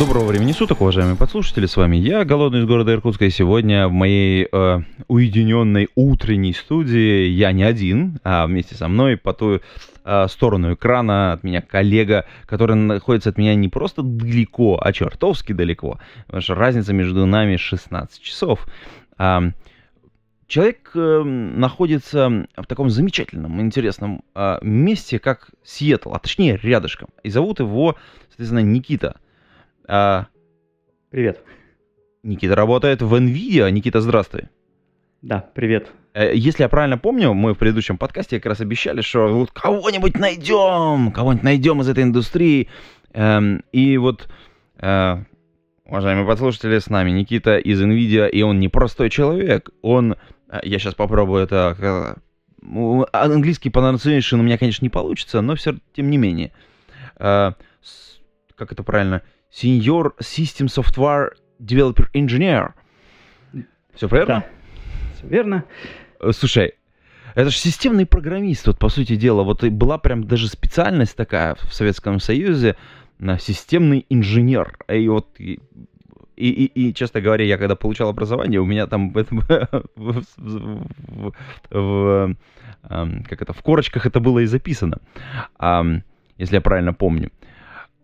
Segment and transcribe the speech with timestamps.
[0.00, 3.92] Доброго времени суток, уважаемые подслушатели, с вами я, Голодный из города Иркутска, и сегодня в
[3.92, 4.78] моей э,
[5.08, 9.60] уединенной утренней студии я не один, а вместе со мной по ту
[10.02, 15.52] э, сторону экрана от меня коллега, который находится от меня не просто далеко, а чертовски
[15.52, 18.66] далеко, потому что разница между нами 16 часов.
[19.18, 19.50] А,
[20.46, 27.10] Человек э, находится в таком замечательном, интересном э, месте, как Сиэтл, а точнее рядышком.
[27.22, 27.96] И зовут его,
[28.30, 29.20] соответственно, Никита.
[29.92, 30.28] А,
[31.10, 31.42] Привет.
[32.22, 33.68] Никита работает в NVIDIA.
[33.72, 34.42] Никита, здравствуй.
[35.20, 35.90] Да, привет.
[36.14, 40.16] Э, Если я правильно помню, мы в предыдущем подкасте как раз обещали, что вот кого-нибудь
[40.16, 42.68] найдем, кого-нибудь найдем из этой индустрии.
[43.14, 44.28] Эм, И вот,
[44.78, 45.24] э,
[45.84, 50.12] уважаемые подслушатели, с нами Никита из NVIDIA, и он не простой человек, он,
[50.50, 52.16] э, я сейчас попробую это,
[53.12, 56.52] английский pronunciation у меня, конечно, не получится, но все тем не менее.
[57.16, 57.56] Как
[58.58, 59.22] это правильно?
[59.52, 62.72] Senior System Software Developer Engineer.
[63.94, 64.34] Все правильно?
[64.34, 64.46] Да,
[65.16, 65.64] все верно.
[66.20, 66.74] Э, Слушай,
[67.34, 71.54] это же системный программист, вот по сути дела, вот и была прям даже специальность такая
[71.56, 72.76] в Советском Союзе,
[73.18, 74.78] на системный инженер.
[74.88, 75.60] И вот, и,
[76.36, 79.34] и, и- честно говоря, я когда получал образование, у меня там это
[79.96, 81.32] в, в-
[81.70, 82.36] в-
[82.88, 84.98] эм, как это, в корочках это было и записано,
[86.38, 87.30] если я правильно помню.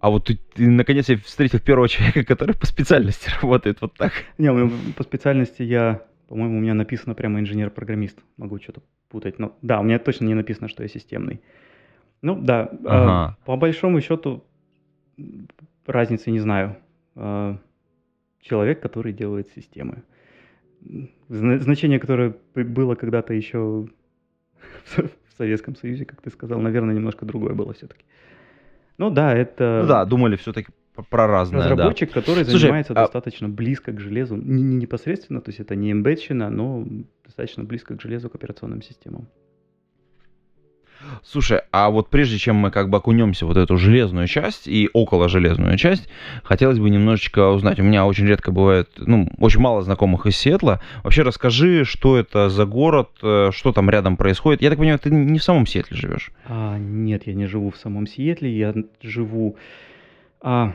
[0.06, 4.12] А вот ты, ты, наконец я встретил первого человека, который по специальности работает вот так.
[4.38, 8.16] Не, у меня по специальности я, по-моему, у меня написано прямо инженер-программист.
[8.36, 9.40] Могу что-то путать.
[9.40, 11.40] Но да, у меня точно не написано, что я системный.
[12.22, 13.36] Ну да, э, Ага.
[13.46, 14.44] по большому счету
[15.86, 16.76] разницы не знаю.
[17.16, 17.56] Э,
[18.40, 20.04] Человек, который делает системы.
[21.28, 23.58] Значение, которое было когда-то еще
[24.84, 28.04] в Со- в Советском Союзе, как ты сказал, наверное, немножко другое было все-таки.
[28.98, 29.80] Ну да, это...
[29.82, 30.70] Ну да, думали все-таки
[31.10, 31.70] про разное, да.
[31.70, 35.74] Разработчик, который Слушай, занимается а- достаточно близко к железу, не, не непосредственно, то есть это
[35.74, 36.86] не эмбедщина, но
[37.24, 39.28] достаточно близко к железу, к операционным системам.
[41.22, 45.28] Слушай, а вот прежде чем мы как бы окунемся вот эту железную часть и около
[45.28, 46.08] железную часть,
[46.42, 47.80] хотелось бы немножечко узнать.
[47.80, 50.80] У меня очень редко бывает, ну, очень мало знакомых из Сиэтла.
[51.02, 54.62] Вообще расскажи, что это за город, э, что там рядом происходит.
[54.62, 56.30] Я так понимаю, ты не в самом Сиэтле живешь.
[56.46, 59.56] А, нет, я не живу в самом Сиэтле, я живу
[60.40, 60.72] а,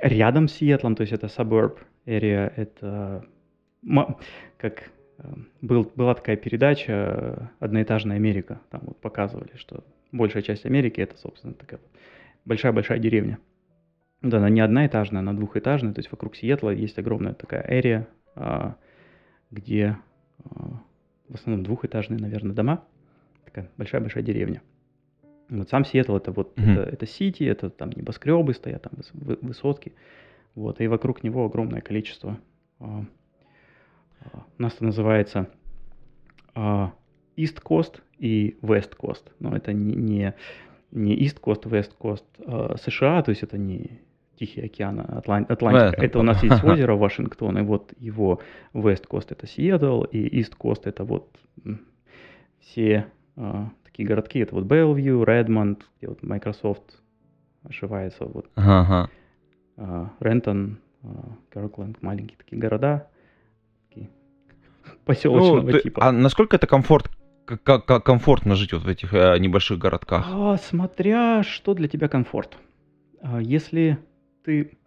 [0.00, 3.24] рядом с Сиэтлом, то есть это suburb area, это
[4.58, 4.90] как
[5.60, 11.16] был, была такая передача э, «Одноэтажная Америка», там вот показывали, что большая часть Америки это,
[11.16, 11.80] собственно, такая
[12.44, 13.38] большая-большая деревня.
[14.22, 18.76] Да, она не одноэтажная, она двухэтажная, то есть вокруг Сиэтла есть огромная такая area, а,
[19.50, 19.98] где
[20.44, 20.80] а,
[21.28, 22.84] в основном двухэтажные, наверное, дома,
[23.44, 24.62] такая большая-большая деревня.
[25.50, 26.70] Вот сам Сиэтл это вот Мгм.
[26.70, 29.92] это, это сити, это там небоскребы стоят, там выс- вы- высотки,
[30.54, 32.38] вот и вокруг него огромное количество.
[34.58, 35.48] У нас это называется
[36.54, 36.92] а,
[37.36, 40.34] East Coast и West Coast, но это не не,
[41.16, 44.00] East Coast, West Coast а, США, то есть это не
[44.36, 45.86] Тихий океан, а Атлан- Атлантика.
[45.96, 48.40] это- Это у нас есть озеро Вашингтон, и вот его
[48.72, 51.36] West Coast это Сиэтл, и East Coast это вот
[52.60, 57.00] все а, такие городки, это вот Белвью, Редмонд, где вот Microsoft
[57.64, 58.48] ошивается, вот.
[58.54, 59.10] Ага,
[59.76, 61.32] а, Рентон, а,
[62.00, 63.08] маленькие такие города,
[65.04, 66.06] поселочного Ну, ты- типа.
[66.06, 67.10] а насколько это комфорт,
[67.44, 70.26] как, как- комфортно жить вот в этих э, небольших городках?
[70.30, 72.56] А, смотря что для тебя комфорт.
[73.20, 73.98] А, Если
[74.44, 74.78] ты...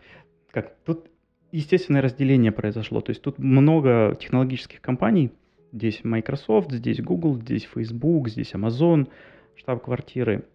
[0.51, 1.07] Как, тут
[1.51, 3.01] естественное разделение произошло.
[3.01, 5.31] То есть тут много технологических компаний.
[5.71, 9.07] Здесь Microsoft, здесь Google, здесь Facebook, здесь Amazon,
[9.55, 10.45] штаб-квартиры.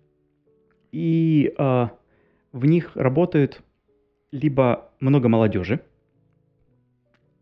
[0.90, 1.90] И а,
[2.52, 3.62] в них работают
[4.32, 5.80] либо много молодежи,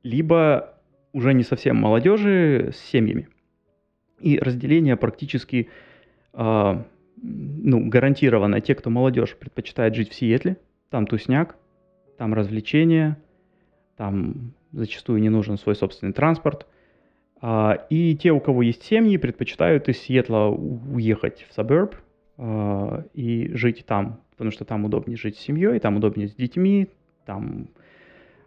[0.02, 0.69] либо
[1.12, 3.28] уже не совсем молодежи с семьями.
[4.20, 5.68] И разделение практически
[6.32, 6.84] а,
[7.22, 10.56] ну, гарантированно те, кто молодежь, предпочитает жить в Сиэтле,
[10.88, 11.56] там тусняк,
[12.16, 13.18] там развлечения,
[13.96, 16.66] там зачастую не нужен свой собственный транспорт.
[17.40, 21.94] А, и те, у кого есть семьи, предпочитают из Сиэтла уехать в suburb
[22.36, 26.88] а, и жить там, потому что там удобнее жить с семьей, там удобнее с детьми,
[27.26, 27.68] там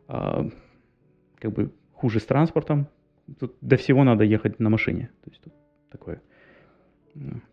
[0.08, 0.48] а,
[1.40, 1.72] как бы
[2.04, 2.88] хуже с транспортом,
[3.40, 5.10] тут до всего надо ехать на машине.
[5.24, 5.54] То есть тут
[5.90, 6.20] такое.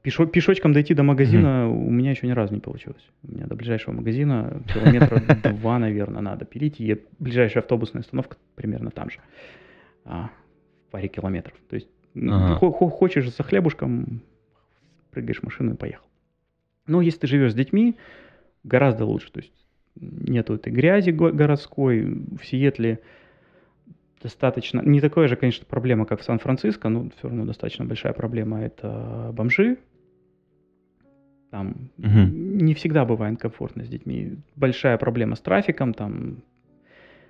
[0.03, 3.09] Пешо, пешочком дойти до магазина у меня еще ни разу не получилось.
[3.23, 5.21] У меня до ближайшего магазина километра
[5.53, 6.81] два, наверное, надо пилить.
[6.81, 9.21] И ближайшая автобусная остановка примерно там же.
[10.05, 10.31] а,
[10.89, 11.55] в паре километров.
[11.69, 12.57] То есть Ага.
[12.57, 14.21] хо- хо- хочешь за хлебушком,
[15.13, 16.07] прыгаешь в машину и поехал.
[16.89, 17.95] Но если ты живешь с детьми,
[18.65, 19.31] гораздо лучше.
[19.31, 19.53] То есть
[19.95, 22.03] нету этой грязи го- городской.
[22.05, 22.99] В Сиэтле
[24.23, 24.81] достаточно...
[24.83, 28.63] Не такая же, конечно, проблема, как в Сан-Франциско, но все равно достаточно большая проблема.
[28.63, 29.79] Это бомжи.
[31.51, 32.59] Там Мгм.
[32.59, 34.37] не всегда бывает комфортно с детьми.
[34.57, 35.95] Большая проблема с трафиком.
[35.95, 36.43] Там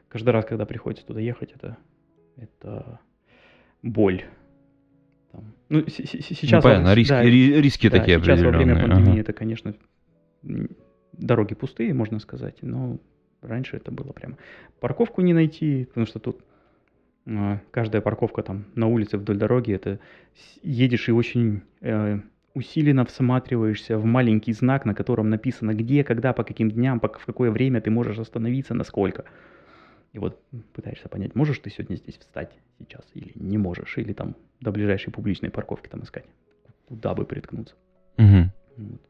[0.08, 1.76] каждый раз, когда приходится туда ехать, это,
[2.36, 3.00] это
[3.82, 4.24] боль.
[5.32, 5.54] Там.
[5.68, 6.62] Ну, с- с- с- сейчас...
[6.62, 9.20] ну, понятно, во- риски, да, ри- риски да, такие сейчас во время пандемии ага.
[9.20, 9.74] это, конечно,
[11.12, 12.98] дороги пустые, можно сказать, но
[13.40, 14.36] раньше это было прямо.
[14.80, 16.44] Парковку не найти, потому что тут
[17.70, 19.98] каждая парковка там на улице вдоль дороги, это
[20.62, 22.20] едешь и очень э,
[22.54, 27.26] усиленно всматриваешься в маленький знак, на котором написано где, когда, по каким дням, по, в
[27.26, 29.24] какое время ты можешь остановиться, насколько.
[30.12, 30.40] И вот
[30.72, 35.12] пытаешься понять, можешь ты сегодня здесь встать сейчас или не можешь, или там до ближайшей
[35.12, 36.24] публичной парковки там искать,
[36.88, 37.74] куда бы приткнуться.
[38.16, 38.50] Мгм.
[38.76, 39.00] Вот.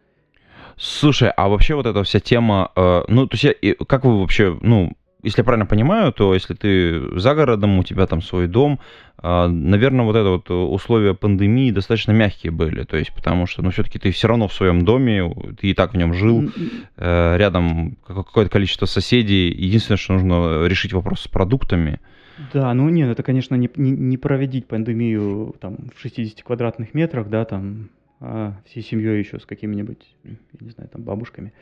[0.76, 4.92] Слушай, а вообще вот эта вся тема, э, ну, то есть, как вы вообще, ну,
[5.22, 8.80] если я правильно понимаю, то если ты за городом, у тебя там свой дом,
[9.22, 13.98] наверное, вот это вот условия пандемии достаточно мягкие были, то есть, потому что, ну, все-таки
[13.98, 16.50] ты все равно в своем доме, ты и так в нем жил,
[16.96, 22.00] э, рядом ка- какое-то количество соседей, единственное, что нужно решить вопрос с продуктами.
[22.54, 27.28] Да, ну нет, это, конечно, не, не, не проводить пандемию там в 60 квадратных метрах,
[27.28, 27.90] да, там
[28.20, 31.52] а, всей семьей еще с какими-нибудь, я не знаю, там бабушками.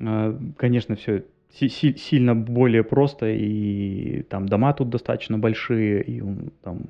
[0.00, 1.24] А, Конечно, все
[1.56, 6.22] сильно более просто, и там дома тут достаточно большие, и
[6.62, 6.86] там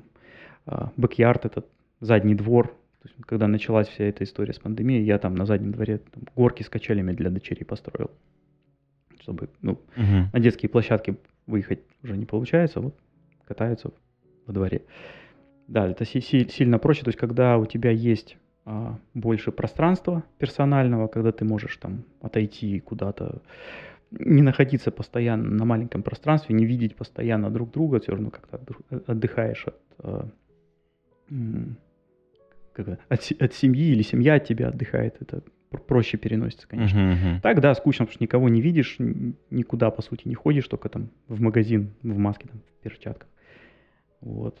[0.65, 1.65] а, бэк-ярд, этот
[1.99, 2.67] задний двор.
[3.01, 6.23] То есть, когда началась вся эта история с пандемией, я там на заднем дворе там,
[6.35, 8.11] горки с качелями для дочерей построил,
[9.21, 10.29] чтобы, ну, Мгм.
[10.33, 11.15] на детские площадки
[11.45, 12.95] выехать уже не получается, вот
[13.45, 13.91] катаются
[14.45, 14.81] во дворе.
[15.67, 18.37] Да, это си- си- сильно проще, то есть когда у тебя есть
[18.69, 23.41] а, больше пространства персонального, когда ты можешь там отойти куда-то,
[24.11, 29.03] не находиться постоянно на маленьком пространстве, не видеть постоянно друг друга, все равно как-то отдых-
[29.07, 30.31] отдыхаешь от,
[31.29, 31.77] м,
[32.73, 36.99] как от, от семьи или семья от тебя отдыхает, это пр- проще переносится, конечно.
[36.99, 37.41] Мгм, мгм.
[37.41, 38.97] Так, да, скучно, потому что никого не видишь,
[39.49, 43.27] никуда, по сути, не ходишь, только там в магазин, в маске, там, в перчатках.
[44.21, 44.57] Вот.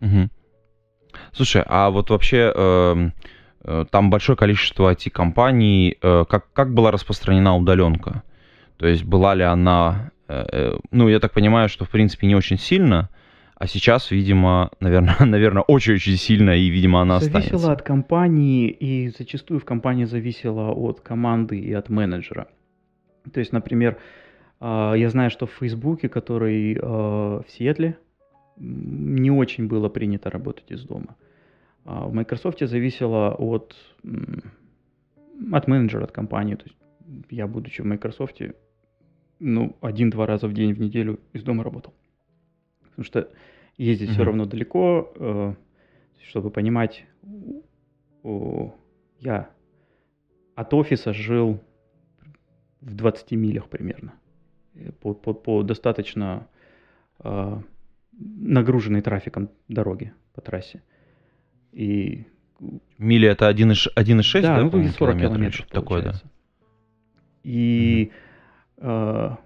[0.00, 0.30] Мгм.
[1.32, 3.12] Слушай, а вот вообще эм,
[3.64, 8.22] э, там большое количество IT-компаний, э, как, как была распространена удаленка?
[8.78, 12.36] То есть была ли она, э, э, ну, я так понимаю, что в принципе не
[12.36, 13.10] очень сильно,
[13.56, 17.72] а сейчас, видимо, наверное, наверное, очень-очень сильно, и, видимо, она Зависело останется.
[17.72, 22.46] от компании, и зачастую в компании зависело от команды и от менеджера.
[23.32, 23.98] То есть, например,
[24.60, 27.98] а, я знаю, что в Фейсбуке, который а, в Сиэтле,
[28.56, 31.16] не очень было принято работать из дома.
[31.84, 33.76] А в Microsoft зависело от,
[35.52, 36.54] от менеджера, от компании.
[36.54, 36.76] То есть
[37.30, 38.40] я, будучи в Microsoft,
[39.40, 41.94] ну, один-два раза в день, в неделю из дома работал.
[42.90, 43.28] Потому что
[43.76, 44.26] ездить все Мгм.
[44.26, 45.54] равно далеко, э,
[46.28, 47.06] чтобы понимать,
[48.22, 48.74] о,
[49.20, 49.50] я
[50.54, 51.60] от офиса жил
[52.80, 54.14] в 20 милях примерно.
[55.00, 56.46] По, по, по достаточно
[57.20, 57.60] э,
[58.12, 60.82] нагруженной трафиком дороги по трассе.
[61.72, 62.26] И
[62.98, 66.02] Мили это 1,6, 1,6 да, да, ну по-моему, тут 40 километра или километров что-то такое,
[66.02, 66.12] да?
[67.44, 68.27] И э,
[68.80, 69.38] то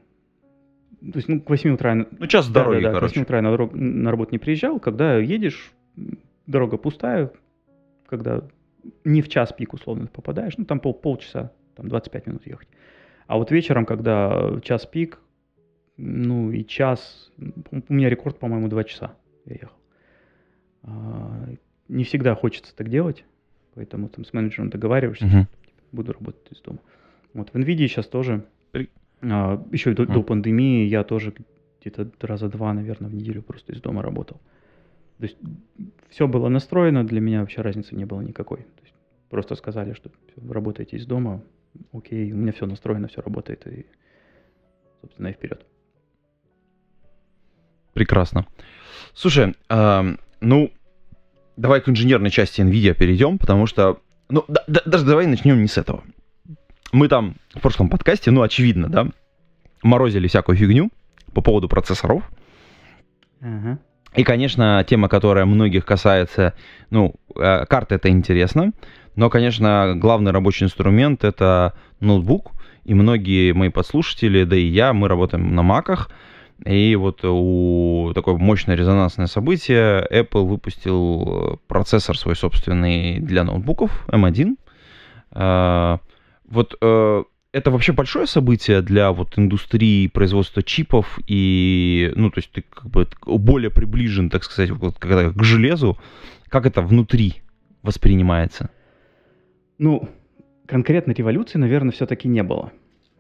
[1.15, 1.95] есть, ну, к 8 утра...
[1.95, 3.15] Ну, час да, дороги, да, да, к короче.
[3.15, 4.79] 8 утра я на, дорог- на работу не приезжал.
[4.79, 5.73] Когда едешь,
[6.47, 7.31] дорога пустая,
[8.07, 8.43] когда
[9.05, 12.69] не в час пик условно попадаешь, ну, там пол, полчаса, там 25 минут ехать.
[13.27, 15.21] А вот вечером, когда час пик,
[15.97, 17.31] ну, и час...
[17.39, 19.15] У меня рекорд, по-моему, 2 часа
[19.47, 19.77] я ехал.
[20.83, 21.49] А,
[21.89, 23.25] Не всегда хочется так делать,
[23.75, 25.49] поэтому там с менеджером договариваешься, Мгм.
[25.93, 26.79] буду работать из дома.
[27.35, 28.45] Вот в NVIDIA сейчас тоже,
[29.23, 31.33] еще до, до пандемии я тоже
[31.81, 34.41] где-то раза два, наверное, в неделю просто из дома работал.
[35.19, 35.39] То есть
[36.11, 38.59] все было настроено, для меня вообще разницы не было никакой.
[38.59, 38.95] То есть
[39.31, 41.43] просто сказали, что вы работаете из дома,
[41.93, 43.87] окей, у меня все настроено, все работает, и,
[45.01, 45.65] собственно, и вперед.
[47.93, 48.47] Прекрасно.
[49.15, 50.71] Слушай, ам, ну,
[51.57, 55.69] давай к инженерной части NVIDIA перейдем, потому что, ну, да- да- даже давай начнем не
[55.69, 56.03] с этого.
[56.93, 59.09] Мы там в прошлом подкасте, ну, очевидно, да,
[59.83, 60.91] морозили всякую фигню
[61.33, 62.31] по поводу процессоров.
[63.41, 63.79] Ага.
[64.15, 66.53] И, конечно, тема, которая многих касается,
[66.91, 68.73] ну, э, карта это интересно,
[69.17, 72.53] но, конечно, главный рабочий инструмент это ноутбук,
[72.85, 76.11] и многие мои подслушатели, да и я, мы работаем на маках,
[76.65, 84.57] и вот у такое мощное резонансное событие Apple выпустил процессор свой собственный для ноутбуков M1.
[86.53, 92.53] Вот э, это вообще большое событие для вот индустрии производства чипов и, ну, то есть
[92.53, 95.97] ты как бы более приближен, так сказать, вот, к железу.
[96.49, 97.37] Как это внутри
[97.83, 98.69] воспринимается?
[99.79, 100.11] Ну,
[100.67, 102.71] конкретно революции, наверное, все-таки не было.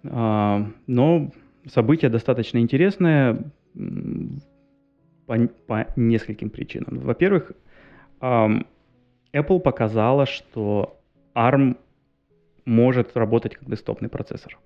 [0.04, 1.32] А, но
[1.72, 3.50] событие достаточно интересное
[5.26, 6.98] по, по нескольким причинам.
[6.98, 7.52] Во-первых,
[8.20, 10.98] Apple показала, что
[11.34, 11.78] ARM
[12.64, 14.58] может работать как десктопный процессор.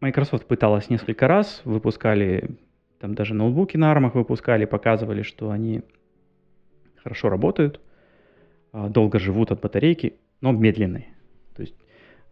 [0.00, 2.56] Microsoft пыталась несколько раз, выпускали,
[3.00, 5.82] там даже ноутбуки на армах выпускали, показывали, что они
[7.02, 7.80] хорошо работают,
[8.72, 11.08] а, долго живут от батарейки, но медленные.
[11.56, 11.74] То есть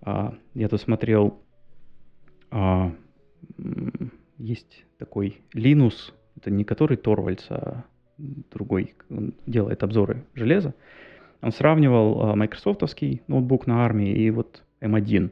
[0.03, 1.41] а, я тут смотрел,
[2.51, 2.93] а,
[4.39, 7.85] есть такой Linux, это не который Торвальдс, а
[8.19, 10.75] другой, он делает обзоры железа.
[11.43, 15.31] Он сравнивал а, майкрософтовский ноутбук на армии и вот M1.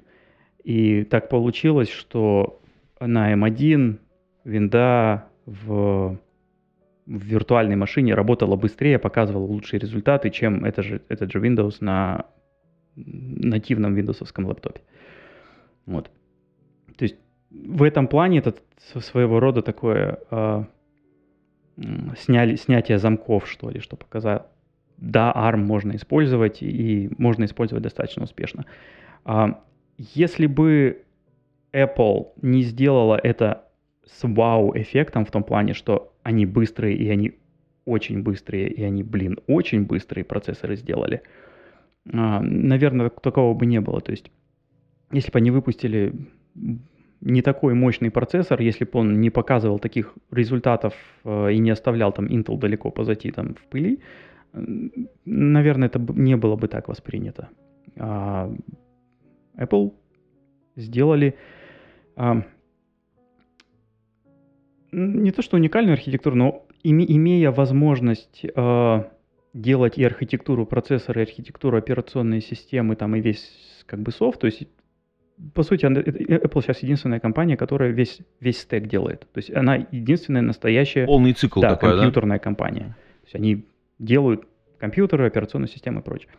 [0.65, 2.61] И так получилось, что
[3.01, 3.99] на M1
[4.45, 6.19] винда в, в
[7.07, 12.27] виртуальной машине работала быстрее, показывала лучшие результаты, чем это же, этот же Windows на
[12.97, 14.81] нативном виндовсовском лаптопе.
[15.87, 16.11] Вот.
[16.97, 17.17] То есть
[17.51, 20.65] в этом плане это своего рода такое э,
[22.19, 24.47] сняли, снятие замков, что ли, что показало,
[24.97, 28.65] да, ARM можно использовать и можно использовать достаточно успешно.
[29.25, 29.61] А,
[29.99, 31.03] если бы
[31.73, 33.65] Apple не сделала это
[34.07, 37.39] с вау-эффектом в том плане, что они быстрые и они
[37.85, 41.23] очень быстрые, и они, блин, очень быстрые процессоры сделали,
[42.13, 44.01] а, наверное, такого бы не было.
[44.01, 44.31] То есть,
[45.13, 46.15] если бы они выпустили
[47.21, 52.13] не такой мощный процессор, если бы он не показывал таких результатов э, и не оставлял
[52.13, 54.01] там Intel далеко позади там в пыли,
[55.25, 57.49] наверное, это не было бы так воспринято.
[57.97, 58.53] А
[59.57, 59.93] Apple
[60.77, 61.37] сделали
[62.17, 62.43] а,
[64.93, 69.11] не то что уникальную архитектуру, но име, имея возможность а,
[69.53, 74.47] делать и архитектуру процессора, и архитектуру операционной системы, там и весь как бы софт, то
[74.47, 74.69] есть
[75.53, 79.27] по сути, Apple сейчас единственная компания, которая весь, весь стек делает.
[79.33, 82.43] То есть она единственная настоящая Полный цикл да, такой, компьютерная да?
[82.43, 82.97] компания.
[83.23, 83.67] То есть они
[83.99, 84.47] делают
[84.79, 86.31] компьютеры, операционную систему и прочее.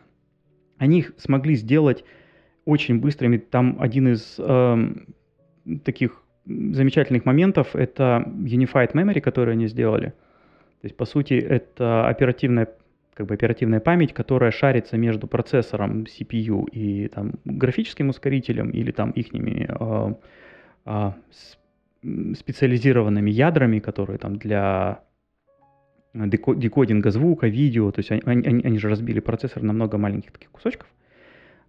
[0.78, 2.04] Они их смогли сделать
[2.64, 3.38] очень быстрыми.
[3.38, 4.76] Там один из э,
[5.84, 10.10] таких замечательных моментов– это Unified Memory, который они сделали.
[10.80, 12.68] То есть, по сути, это оперативная,
[13.14, 19.10] как бы оперативная память, которая шарится между процессором CPU и там, графическим ускорителем или там
[19.10, 20.14] ихними э,
[20.84, 25.00] э, специализированными ядрами, которые там для
[26.24, 30.50] декодинга звука, видео, то есть они, они, они же разбили процессор на много маленьких таких
[30.50, 30.88] кусочков.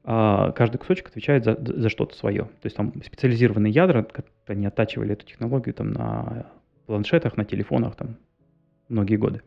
[0.09, 2.43] А каждый кусочек отвечает за, за что-то свое.
[2.43, 4.07] То есть там специализированные ядра,
[4.45, 6.45] они оттачивали эту технологию там на
[6.85, 8.15] планшетах, на телефонах там
[8.87, 9.41] многие годы.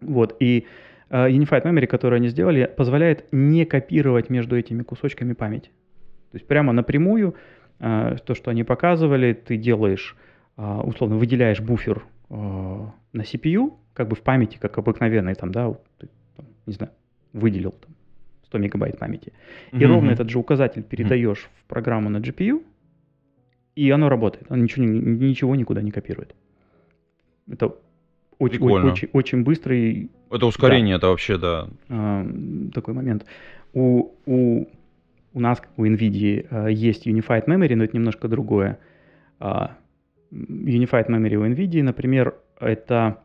[0.00, 0.66] Вот, и
[1.10, 5.70] uh, Unified Memory, который они сделали, позволяет не копировать между этими кусочками память.
[6.32, 7.36] То есть прямо напрямую
[7.78, 10.16] uh, то, что они показывали, ты делаешь,
[10.56, 16.08] uh, условно, выделяешь буфер на CPU, как бы в памяти, как обыкновенный, там, да, ты,
[16.36, 16.92] там, не знаю,
[17.32, 17.94] выделил там,
[18.46, 19.32] 100 мегабайт памяти.
[19.72, 19.86] И mm-hmm.
[19.86, 21.60] ровно этот же указатель передаешь mm-hmm.
[21.60, 22.62] в программу на GPU,
[23.74, 24.46] и оно работает.
[24.50, 26.34] Оно ничего, ничего никуда не копирует.
[27.50, 27.74] Это
[28.38, 30.10] очень, очень, очень быстрый...
[30.30, 31.68] Это ускорение, да, это вообще, да.
[31.88, 32.26] А,
[32.74, 33.24] такой момент.
[33.72, 34.66] У, у,
[35.32, 38.78] у нас, у NVIDIA, а, есть Unified Memory, но это немножко другое.
[39.38, 39.76] А,
[40.32, 43.22] Unified Memory у NVIDIA, например, это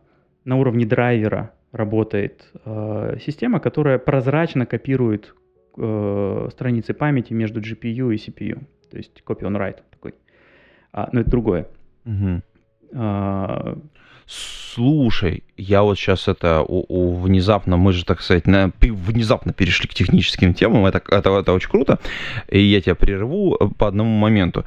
[0.47, 5.35] на уровне драйвера работает э, система, которая прозрачно копирует
[5.77, 8.63] э, страницы памяти между GPU и CPU.
[8.89, 10.15] То есть copy on write такой.
[10.93, 11.67] А, но это другое.
[12.05, 12.41] Угу.
[12.93, 13.77] А,
[14.27, 19.87] Слушай, я вот сейчас это у, у, внезапно, мы же, так сказать, на, внезапно перешли
[19.87, 21.99] к техническим темам, это, это, это очень круто,
[22.49, 24.65] и я тебя прерву э, по одному моменту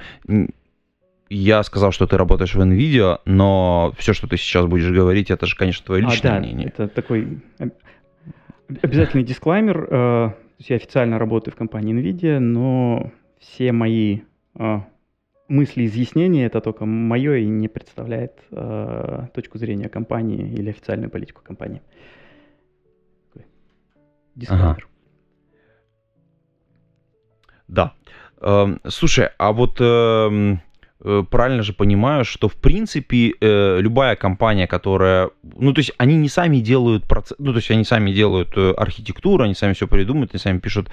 [1.30, 5.46] я сказал, что ты работаешь в NVIDIA, но все, что ты сейчас будешь говорить, это
[5.46, 6.68] же, конечно, твое личное а, да, мнение.
[6.68, 7.40] Это такой
[8.82, 9.88] обязательный дисклаймер.
[9.90, 14.22] Э, я официально работаю в компании NVIDIA, но все мои
[14.56, 14.80] э,
[15.46, 21.42] мысли изъяснения это только мое и не представляет э, точку зрения компании или официальную политику
[21.44, 21.80] компании.
[24.34, 24.66] Дисклеймер.
[24.66, 24.78] Ага.
[27.68, 27.94] Да.
[28.40, 30.69] Э, слушай, а вот э, Э,
[31.30, 36.28] правильно же понимаю, что в принципе э, любая компания, которая, ну то есть они не
[36.28, 40.32] сами делают процесс, ну то есть они сами делают э, архитектуру, они сами все придумывают,
[40.34, 40.90] они сами пишут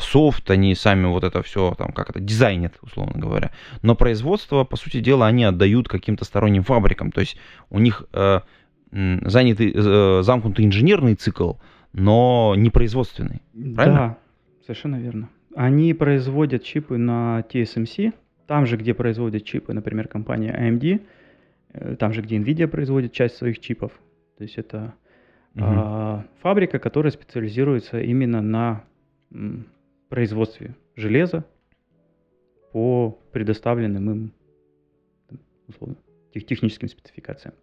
[0.00, 3.50] софт, они сами вот это все там как это дизайнят, условно говоря.
[3.82, 7.36] Но производство, по сути дела, они отдают каким-то сторонним фабрикам, то есть
[7.70, 8.04] у них
[8.90, 11.54] занятый, замкнутый инженерный цикл,
[11.92, 13.42] но не производственный.
[13.52, 13.98] Правильно?
[13.98, 14.18] Да,
[14.66, 15.28] совершенно верно.
[15.54, 18.12] Они производят чипы на TSMC,
[18.46, 21.00] там же, где производят чипы, например, компания AMD,
[21.72, 23.92] э, там же, где NVIDIA производит часть своих чипов.
[24.36, 24.94] То есть это
[25.54, 25.64] угу.
[25.64, 28.84] а, фабрика, которая специализируется именно на
[29.32, 29.66] м,
[30.08, 31.44] производстве железа
[32.72, 34.32] по предоставленным им
[35.68, 35.96] условно,
[36.32, 37.54] тех, техническим спецификациям.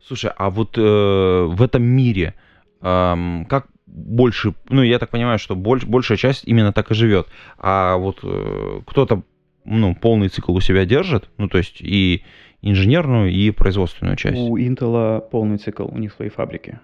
[0.00, 2.34] Слушай, а вот э, в этом мире
[2.80, 7.28] э, как больше, ну, я так понимаю, что больш, большая часть именно так и живет.
[7.58, 9.22] А вот э, кто-то,
[9.64, 12.24] ну, полный цикл у себя держит, ну, то есть и
[12.62, 14.38] инженерную, и производственную часть.
[14.38, 16.80] У Intel полный цикл, у них свои фабрики.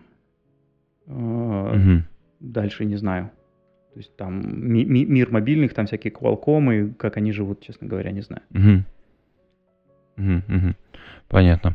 [1.07, 2.03] Угу.
[2.41, 3.31] Дальше не знаю.
[3.93, 7.89] То есть там ми- ми- мир мобильных, там всякие Qualcomm, и как они живут, честно
[7.89, 8.43] говоря, не знаю.
[8.51, 8.85] Угу.
[10.19, 10.75] Угу, угу.
[11.29, 11.75] Понятно.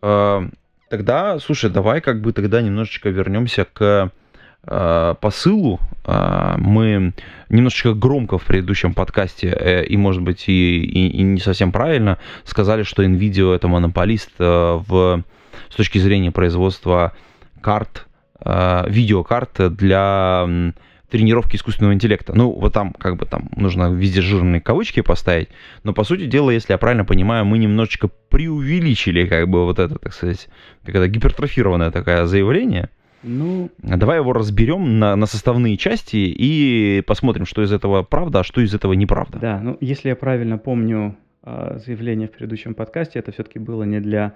[0.00, 0.48] А,
[0.88, 4.21] тогда, слушай, давай как бы тогда немножечко вернемся к Э,
[4.64, 7.14] посылу э, мы
[7.48, 12.18] немножечко громко в предыдущем подкасте э, и, может быть, и, и, и не совсем правильно
[12.44, 15.24] сказали, что NVIDIA это монополист в,
[15.68, 17.12] с точки зрения производства
[17.60, 18.06] карт,
[18.44, 20.72] видеокарт для
[21.10, 22.32] тренировки искусственного интеллекта.
[22.34, 25.48] Ну, вот там, как бы там, нужно везде жирные кавычки поставить,
[25.84, 29.98] но, по сути дела, если я правильно понимаю, мы немножечко преувеличили, как бы, вот это,
[29.98, 30.48] так сказать,
[30.84, 32.88] как это, гипертрофированное такое заявление–
[33.22, 38.44] ну, давай его разберем на, на составные части и посмотрим, что из этого правда, а
[38.44, 39.38] что из этого неправда.
[39.38, 44.00] Да, ну если я правильно помню а, заявление в предыдущем подкасте, это все-таки было не
[44.00, 44.34] для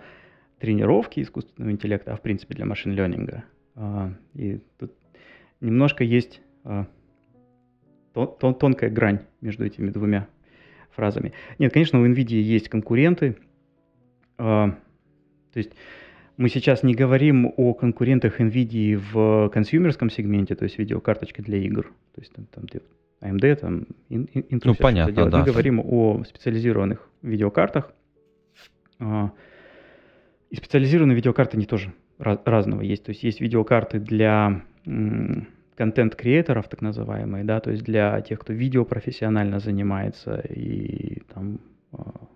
[0.59, 3.45] тренировки искусственного интеллекта, а в принципе для машин-ленинга.
[3.75, 4.93] А, и тут
[5.61, 6.87] немножко есть а,
[8.15, 10.29] тон, тонкая грань между этими двумя
[10.91, 11.33] фразами.
[11.59, 13.37] Нет, конечно, у NVIDIA есть конкуренты.
[14.37, 14.75] То
[15.55, 15.73] есть
[16.37, 21.93] мы сейчас не говорим о конкурентах NVIDIA в консюмерском сегменте, то есть видеокарточки для игр.
[22.15, 22.65] То есть там, там
[23.21, 24.61] AMD, там Intel.
[24.65, 25.39] Ну, понятно, да.
[25.39, 27.93] Мы говорим о специализированных видеокартах.
[28.99, 29.33] А,
[30.51, 33.05] и специализированные видеокарты не тоже разного есть.
[33.05, 34.63] То есть есть видеокарты для
[35.75, 41.61] контент-креаторов, так называемые, да, то есть для тех, кто видео профессионально занимается и там
[41.93, 42.29] а,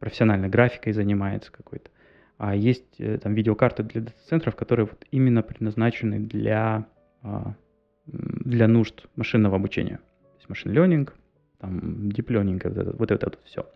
[0.00, 1.90] профессиональной графикой занимается какой-то.
[2.36, 6.86] А есть э, там видеокарты для дата-центров, которые вот именно предназначены для,
[7.22, 7.54] а,
[8.06, 9.98] для нужд машинного обучения.
[9.98, 11.10] То есть машин learning,
[11.58, 13.66] там deep learning, вот это вот, это все.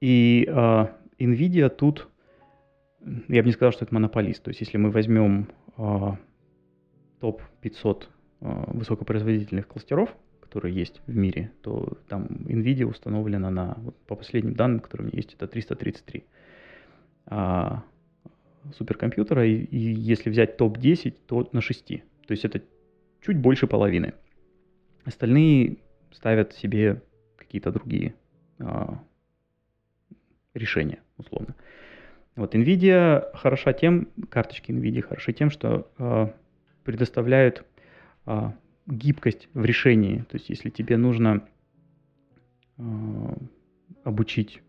[0.00, 2.08] И uh, NVIDIA тут,
[3.28, 4.42] я бы не сказал, что это монополист.
[4.42, 6.16] То есть если мы возьмем uh,
[7.20, 13.96] топ 500 uh, высокопроизводительных кластеров, которые есть в мире, то там NVIDIA установлена на, вот
[14.06, 16.24] по последним данным, которые у меня есть, это 333
[17.26, 17.84] а,
[18.76, 21.86] суперкомпьютера, и, и если взять топ-10, то на 6.
[21.86, 22.62] То есть это
[23.20, 24.14] чуть больше половины.
[25.04, 25.78] Остальные
[26.12, 27.02] ставят себе
[27.36, 28.14] какие-то другие
[28.58, 29.02] а,
[30.54, 31.54] решения, условно.
[32.34, 36.34] Вот NVIDIA хороша тем, карточки NVIDIA хороши тем, что а,
[36.84, 37.64] предоставляют
[38.24, 38.54] а,
[38.86, 40.18] гибкость в решении.
[40.28, 41.46] То есть если тебе нужно
[42.78, 43.36] а,
[44.04, 44.62] обучить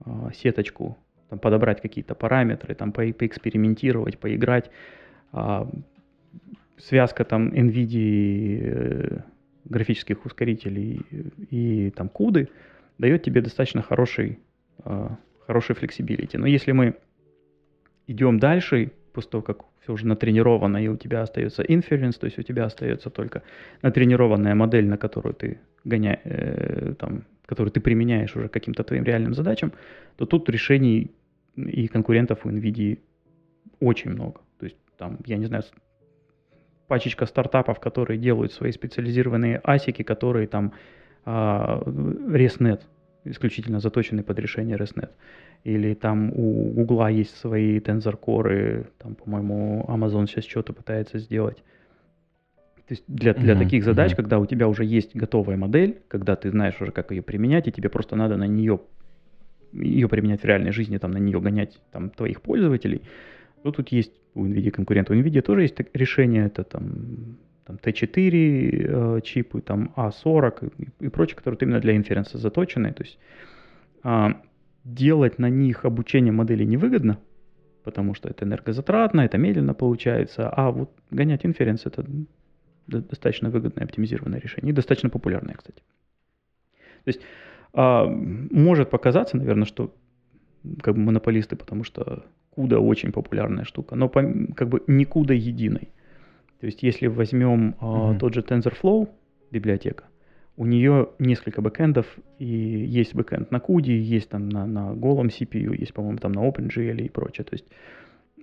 [0.00, 4.70] а, сеточку там, подобрать какие-то параметры, там, по поэкспериментировать, поиграть.
[5.32, 5.68] А,
[6.78, 9.20] связка там NVIDIA э,
[9.64, 12.48] графических ускорителей и, и там CUDA
[12.98, 14.38] дает тебе достаточно хороший,
[14.84, 15.08] э,
[15.46, 16.38] хороший flexibility.
[16.38, 16.94] Но если мы
[18.06, 22.38] идем дальше, после того, как все уже натренировано, и у тебя остается inference, то есть
[22.38, 23.42] у тебя остается только
[23.82, 29.34] натренированная модель, на которую ты гоняешь, э, там, который ты применяешь уже каким-то твоим реальным
[29.34, 29.72] задачам,
[30.16, 31.10] то тут решений
[31.56, 32.98] и конкурентов у NVIDIA
[33.80, 34.40] очень много.
[34.58, 35.62] То есть там, я не знаю,
[36.86, 40.72] пачечка стартапов, которые делают свои специализированные асики, которые там
[41.24, 42.82] а, ResNet,
[43.24, 45.10] исключительно заточены под решение ResNet.
[45.64, 51.62] Или там у Google есть свои Tensor Core, там, по-моему, Amazon сейчас что-то пытается сделать.
[52.86, 54.16] То есть для, для Мгм, таких задач, мгм.
[54.16, 57.72] когда у тебя уже есть готовая модель, когда ты знаешь уже, как ее применять, и
[57.72, 58.80] тебе просто надо на нее
[59.72, 63.02] ее применять в реальной жизни, там на нее гонять там твоих пользователей,
[63.62, 65.10] то тут есть у NVIDIA конкурент.
[65.10, 71.08] У NVIDIA тоже есть решение, это там, там T4 э, чипы, там A40 и, и
[71.08, 72.92] прочее, которые именно для инференса заточены.
[72.92, 73.18] То есть
[74.04, 74.40] а,
[74.84, 77.18] делать на них обучение модели невыгодно,
[77.82, 82.04] потому что это энергозатратно, это медленно получается, а вот гонять инференс это
[82.86, 85.82] достаточно выгодное оптимизированное решение и достаточно популярное, кстати.
[87.04, 87.20] То есть
[87.72, 89.94] а, может показаться, наверное, что
[90.82, 92.24] как бы монополисты, потому что
[92.56, 95.90] CUDA очень популярная штука, но пом- как бы не CUDA единой.
[96.60, 98.18] То есть если возьмем а, Мгм.
[98.18, 99.08] тот же TensorFlow
[99.50, 100.04] библиотека,
[100.56, 102.06] у нее несколько бэкэндов,
[102.38, 106.48] и есть бэкэнд на CUDA, есть там на, на голом CPU, есть, по-моему, там на
[106.48, 107.44] OpenGL и прочее.
[107.44, 107.66] То есть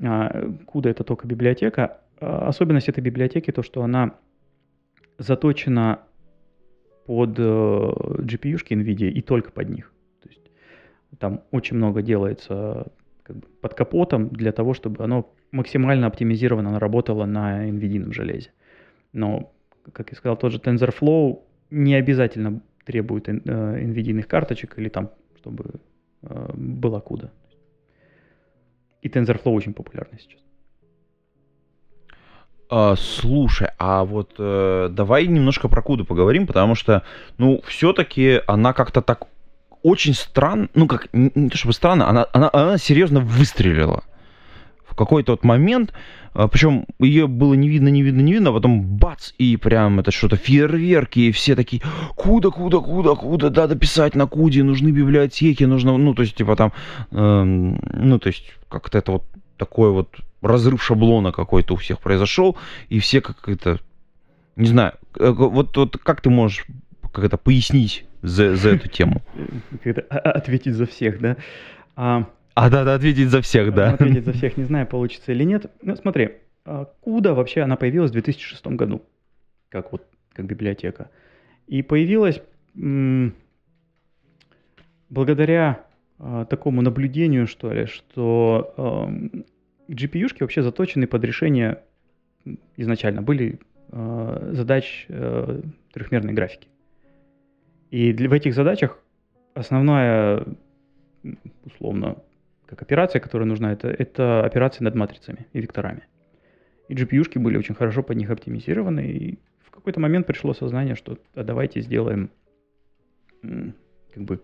[0.01, 2.01] а, CUDA это только библиотека.
[2.21, 4.13] А, Особенность этой библиотеки то, что она
[5.17, 5.99] заточена
[7.05, 9.91] под э, GPU-шки NVIDIA и только под них.
[10.21, 10.51] То есть
[11.19, 12.91] там очень много делается
[13.23, 18.51] как бы, под капотом для того, чтобы оно максимально оптимизированно работало на NVIDIA железе.
[19.11, 19.53] Но,
[19.91, 25.79] как я сказал, тот же TensorFlow не обязательно требует э, NVIDIA карточек или там, чтобы
[26.21, 27.29] э, была CUDA.
[29.01, 30.41] И TensorFlow очень популярный сейчас.
[32.75, 37.03] А, слушай, а вот э, давай немножко про Куду поговорим, потому что,
[37.37, 39.27] ну, все-таки она как-то так
[39.83, 44.03] очень странно, ну, как, не, то чтобы странно, она, она, она серьезно выстрелила.
[44.89, 45.93] В какой-то вот момент,
[46.33, 50.09] причем ее было не видно, не видно, не видно, а потом бац, и прям это
[50.09, 51.83] что-то фейерверки, и все такие,
[52.15, 56.55] куда, куда, куда, куда, надо писать на Куде, нужны библиотеки, нужно, ну, то есть, типа
[56.55, 56.73] там,
[57.11, 59.25] эм, ну, то есть, как-то это вот
[59.57, 60.09] такой вот
[60.43, 62.57] разрыв шаблона какой-то у всех произошел,
[62.89, 63.79] и все как это,
[64.55, 66.65] не знаю, э, вот, вот как ты можешь
[67.13, 69.21] как это пояснить за, за эту тему?
[69.83, 71.37] Как-то а- ответить за всех, да?
[71.95, 72.25] А,
[72.55, 73.93] А, да, да, ответить за всех, да.
[73.93, 75.71] Ответить за всех, не знаю, получится или нет.
[75.81, 79.03] Ну, смотри, а, CUDA вообще, она появилась в 2006 году,
[79.69, 81.11] как вот, как библиотека.
[81.67, 82.41] И появилась
[82.75, 83.35] м,
[85.09, 85.85] благодаря
[86.17, 89.05] а, такому наблюдению, что ли, что
[89.87, 91.83] GPU-шки вообще заточены под решение
[92.77, 93.59] изначально были
[93.91, 95.61] а, задач а,
[95.93, 96.67] трехмерной графики.
[97.91, 98.99] И для, в этих задачах
[99.53, 100.45] основная,
[101.63, 102.17] условно,
[102.65, 106.07] как операция, которая нужна, это, это операции над матрицами и векторами.
[106.89, 111.17] И GPU-шки были очень хорошо под них оптимизированы, и в какой-то момент пришло сознание, что
[111.35, 112.31] а давайте сделаем
[113.41, 114.41] как бы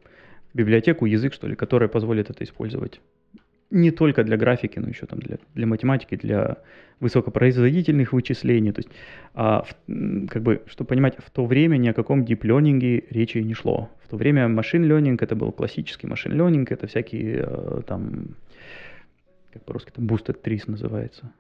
[0.54, 3.02] библиотеку, язык, что ли, которая позволит это использовать
[3.72, 6.58] не только для графики, но еще там для, для математики, для
[7.00, 8.72] высокопроизводительных вычислений.
[8.72, 8.90] То есть,
[9.34, 13.38] а, в- как бы, чтобы понимать, в то время ни о каком deep learning речи
[13.38, 13.90] не шло.
[14.04, 18.36] В то время машин learning это был классический машин learning, это всякие э, там,
[19.54, 21.32] как по-русски, там boosted trees называется.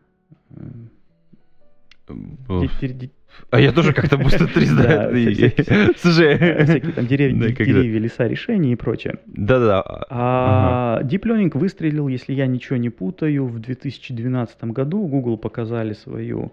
[3.52, 4.76] А я тоже как-то быстро 300.
[4.76, 5.34] Да, и-
[5.96, 9.20] всякие- там дерев- Да, ди- когда- деревья, леса, решения и прочее.
[9.28, 9.84] Да-да.
[10.10, 15.06] А Deep Learning выстрелил, если я ничего не путаю, в 2012 году.
[15.08, 16.52] Google показали свою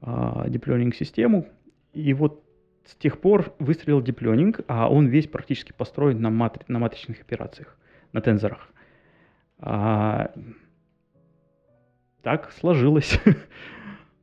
[0.00, 1.46] а, Deep Learning систему.
[1.92, 2.42] И вот
[2.84, 7.20] с тех пор выстрелил Deep Learning, а он весь практически построен на, матри- на матричных
[7.20, 7.76] операциях,
[8.12, 8.68] на тензорах.
[9.58, 10.30] А,
[12.22, 13.18] так сложилось.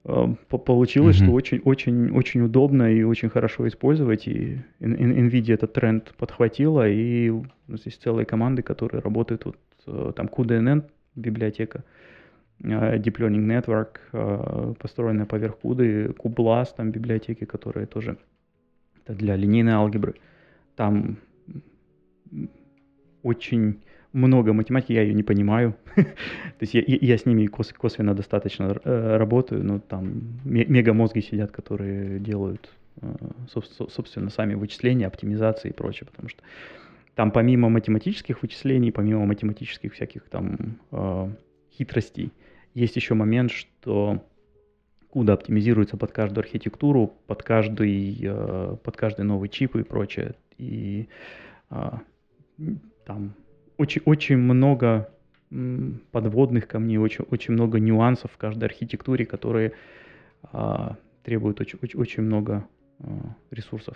[0.05, 1.25] Э, по- Получилось, Мгм.
[1.25, 4.27] что очень, очень, очень удобно и очень хорошо использовать.
[4.27, 7.31] И NVIDIA этот тренд подхватила, и
[7.85, 9.45] есть целые команды, которые работают.
[9.45, 10.83] Вот, э, там QDNN
[11.15, 11.83] библиотека,
[12.63, 18.17] э, Deep Learning Network, э, построенная поверх CUDA, QBLAS, там библиотеки, которые тоже
[19.07, 20.15] для линейной алгебры.
[20.75, 21.17] Там
[23.23, 23.79] очень
[24.13, 25.76] много математики, я ее не понимаю.
[25.95, 31.19] То есть я, я- с ними кос- косвенно достаточно э, работаю, но там ме- мегамозги
[31.19, 32.69] сидят, которые делают,
[33.02, 33.08] э,
[33.54, 36.41] соб- со- собственно, сами вычисления, оптимизации и прочее, потому что
[37.15, 41.30] там помимо математических вычислений, помимо математических всяких там э,
[41.78, 42.32] хитростей,
[42.76, 44.23] есть еще момент, что
[45.10, 48.28] куда оптимизируется под каждую архитектуру, под каждый,
[48.84, 50.34] под каждый новый чип и прочее.
[50.58, 51.08] И
[53.06, 53.36] там
[53.77, 55.09] очень, очень много
[56.12, 59.73] подводных камней, очень, очень много нюансов в каждой архитектуре, которые
[60.51, 62.67] а, требуют очень, очень, очень много
[62.99, 63.05] а,
[63.51, 63.95] ресурсов.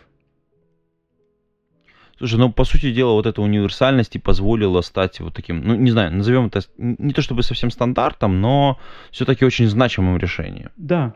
[2.17, 5.91] Слушай, ну, по сути дела, вот эта универсальность и позволила стать вот таким, ну, не
[5.91, 8.79] знаю, назовем это не то чтобы совсем стандартом, но
[9.11, 10.71] все-таки очень значимым решением.
[10.77, 11.15] Да,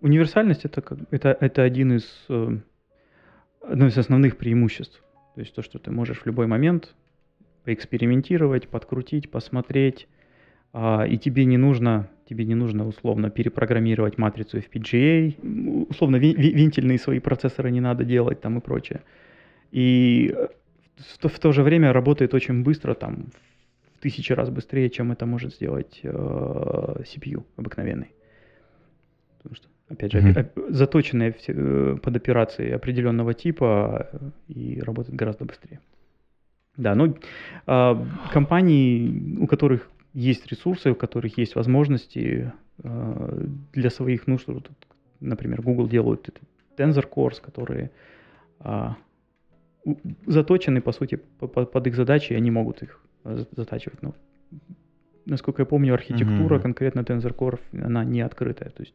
[0.00, 2.58] универсальность это, как, это, это один из, э,
[3.62, 5.02] одно из основных преимуществ.
[5.34, 6.94] То есть то, что ты можешь в любой момент
[7.64, 10.08] поэкспериментировать, подкрутить, посмотреть,
[10.72, 17.20] а, и тебе не нужно, тебе не нужно условно перепрограммировать матрицу FPGA, условно винтельные свои
[17.20, 19.02] процессоры не надо делать там и прочее.
[19.70, 20.34] И
[20.96, 23.26] в, в то же время работает очень быстро, там
[23.94, 28.12] в тысячи раз быстрее, чем это может сделать э, CPU обыкновенный.
[29.38, 30.72] Потому что, опять же, mm-hmm.
[30.72, 35.80] заточенные э, под операции определенного типа э, и работает гораздо быстрее.
[36.78, 37.16] Да, ну,
[37.66, 42.52] э, компании, у которых есть ресурсы, у которых есть возможности
[42.84, 44.70] э, для своих нужд, вот,
[45.18, 46.30] например, Google делают
[46.76, 47.90] Tensor Cores, которые
[48.60, 48.88] э,
[50.26, 54.00] заточены, по сути, под, под их задачи, и они могут их затачивать.
[54.02, 54.14] Но,
[55.26, 56.62] насколько я помню, архитектура mm-hmm.
[56.62, 58.70] конкретно Tensor Core, она не открытая.
[58.70, 58.94] То есть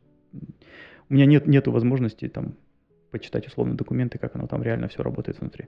[1.09, 2.55] у меня нет нету возможности там
[3.11, 5.67] почитать условно документы, как оно там реально все работает внутри.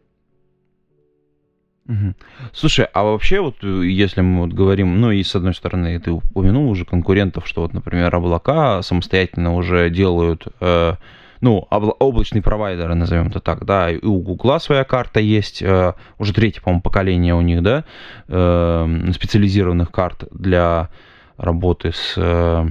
[2.53, 6.11] Слушай, а вообще вот э, если мы вот говорим, ну и с одной стороны ты
[6.11, 10.95] упомянул уже конкурентов, что вот, например, облака самостоятельно уже делают э,
[11.41, 16.33] ну, облачные провайдеры, назовем это так, да, и у Гугла своя карта есть, э, уже
[16.33, 17.83] третье, по-моему, поколение у них, да,
[18.27, 20.89] э, специализированных карт для
[21.37, 22.65] работы с э,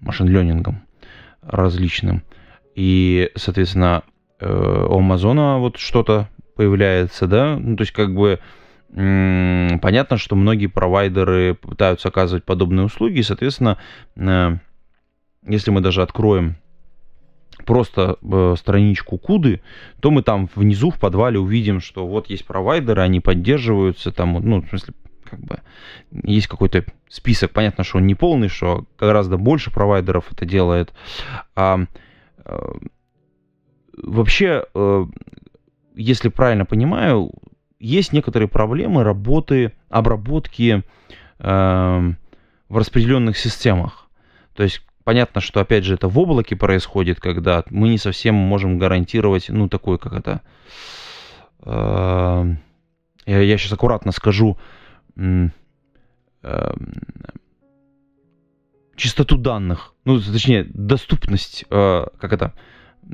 [0.00, 0.82] машин-ленингом
[1.42, 2.22] различным.
[2.74, 4.02] И, соответственно,
[4.40, 8.40] у Амазона вот что-то появляется, да, ну, то есть как бы
[8.88, 13.78] понятно, что многие провайдеры пытаются оказывать подобные услуги, и, соответственно,
[14.16, 16.56] если мы даже откроем
[17.64, 19.60] просто э, страничку Куды,
[20.00, 24.62] то мы там внизу в подвале увидим, что вот есть провайдеры, они поддерживаются, там, ну,
[24.62, 25.60] в смысле, как бы
[26.22, 30.92] есть какой-то список, понятно, что он не полный, что гораздо больше провайдеров это делает.
[31.54, 31.80] А,
[32.44, 32.72] а
[33.96, 35.06] вообще, э,
[35.96, 37.32] если правильно понимаю,
[37.80, 40.84] есть некоторые проблемы работы, обработки
[41.38, 42.12] э,
[42.68, 44.08] в распределенных системах.
[44.54, 48.76] То есть Понятно, что, опять же, это в облаке происходит, когда мы не совсем можем
[48.76, 50.42] гарантировать, ну, такой, как это...
[51.60, 52.44] Э,
[53.24, 54.58] я, сейчас аккуратно скажу...
[55.16, 55.48] Э,
[58.96, 62.58] чистоту данных, ну, точнее, доступность, э, как это, э,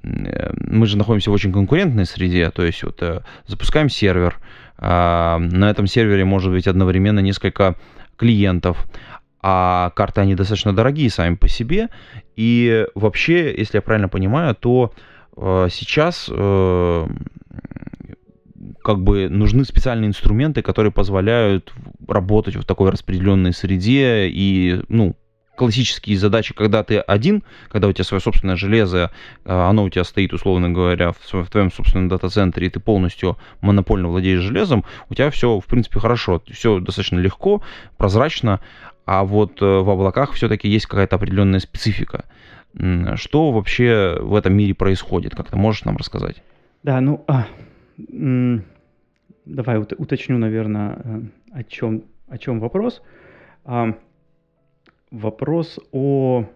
[0.03, 4.39] мы же находимся в очень конкурентной среде, то есть вот э, запускаем сервер,
[4.79, 7.77] э, на этом сервере может быть одновременно несколько
[8.17, 8.87] клиентов,
[9.43, 11.89] а карты, они достаточно дорогие сами по себе.
[12.37, 14.95] И вообще, если я правильно понимаю, то
[15.37, 17.07] э, сейчас э,
[18.85, 21.73] как бы нужны специальные инструменты, которые позволяют
[22.07, 25.17] работать в такой распределенной среде и, ну,
[25.57, 29.11] классические задачи, когда ты один, когда у тебя свое собственное железо,
[29.45, 33.37] э, оно у тебя стоит, условно говоря, в, в твоем собственном дата-центре, и ты полностью
[33.61, 37.63] монопольно владеешь железом, у тебя все, в принципе, хорошо, все достаточно легко,
[37.97, 38.61] прозрачно,
[39.05, 42.25] а вот э, в облаках все-таки есть какая-то определенная специфика.
[43.17, 45.35] Что вообще в этом мире происходит?
[45.35, 46.43] Как ты можешь нам рассказать?
[46.83, 47.47] Да, ну, а,
[49.45, 51.21] давай уточню, наверное, э,
[51.53, 53.03] о чем, о чем вопрос.
[53.65, 53.95] А,
[55.13, 56.47] вопрос о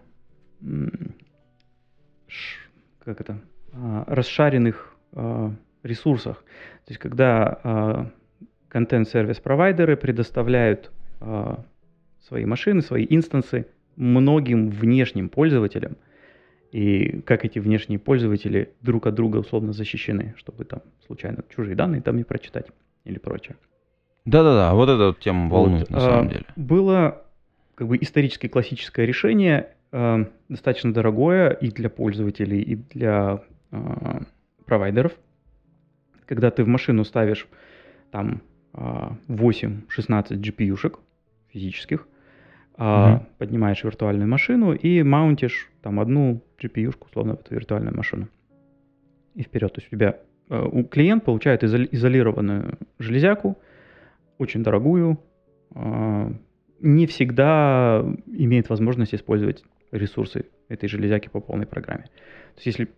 [3.05, 3.39] как это,
[3.71, 6.43] а, расшаренных а, ресурсах.
[6.85, 8.11] То есть, когда а,
[8.67, 10.91] контент-сервис-провайдеры предоставляют
[12.21, 13.65] свои машины, свои инстансы
[13.95, 15.95] многим внешним пользователям,
[16.71, 22.01] и как эти внешние пользователи друг от друга условно защищены, чтобы там случайно чужие данные
[22.01, 22.67] там не прочитать
[23.03, 23.55] или прочее.
[24.25, 26.43] Да-да-да, вот эта вот тема волнует вот, на самом деле.
[26.55, 27.23] Было
[27.77, 34.19] как бы исторически классическое решение, э, достаточно дорогое и для пользователей, и для э,
[34.65, 35.11] провайдеров.
[36.25, 37.47] Когда ты в машину ставишь
[38.09, 38.41] там
[38.73, 38.79] э,
[39.27, 39.83] 8-16
[40.31, 40.99] GPU-шек
[41.49, 42.07] физических,
[42.77, 43.25] угу.
[43.37, 48.27] поднимаешь виртуальную машину и маунтишь там одну GPU-шку, условно, в эту виртуальную машину.
[49.35, 49.71] И вперед.
[49.71, 50.17] То есть у тебя
[50.49, 53.59] э, у клиент получает изолированную железяку,
[54.39, 55.19] очень дорогую,
[55.75, 56.31] а,
[56.79, 62.03] не всегда имеет возможность использовать ресурсы этой железяки по полной программе.
[62.03, 62.89] То есть если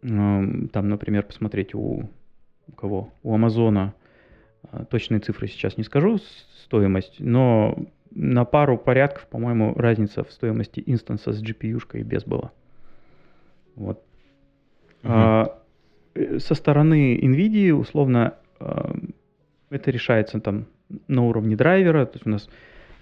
[0.00, 2.08] там, например, посмотреть у,
[2.68, 3.12] у кого?
[3.22, 3.94] У Амазона
[4.70, 6.18] а, точные цифры сейчас не скажу,
[6.64, 7.76] стоимость, но
[8.12, 12.52] на пару порядков, по-моему, разница в стоимости инстанса с GPU-шкой без была.
[13.74, 14.04] Вот.
[15.02, 15.12] Угу.
[15.12, 15.62] А,
[16.14, 18.36] э, со стороны NVIDIA, условно,
[19.70, 20.66] это решается там
[21.06, 22.48] на уровне драйвера, то есть у нас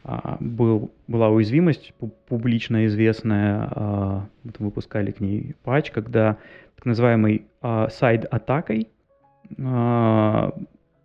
[0.08, 1.92] а, был, была уязвимость
[2.28, 6.38] публично известная, а, вот выпускали к ней патч, когда
[6.76, 8.88] так называемой а, сайд-атакой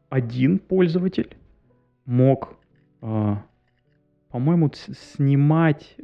[0.09, 1.37] один пользователь
[2.05, 2.55] мог,
[2.99, 4.71] по-моему,
[5.13, 5.95] снимать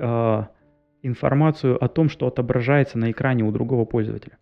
[1.02, 4.38] информацию о том, что отображается на экране у другого пользователя.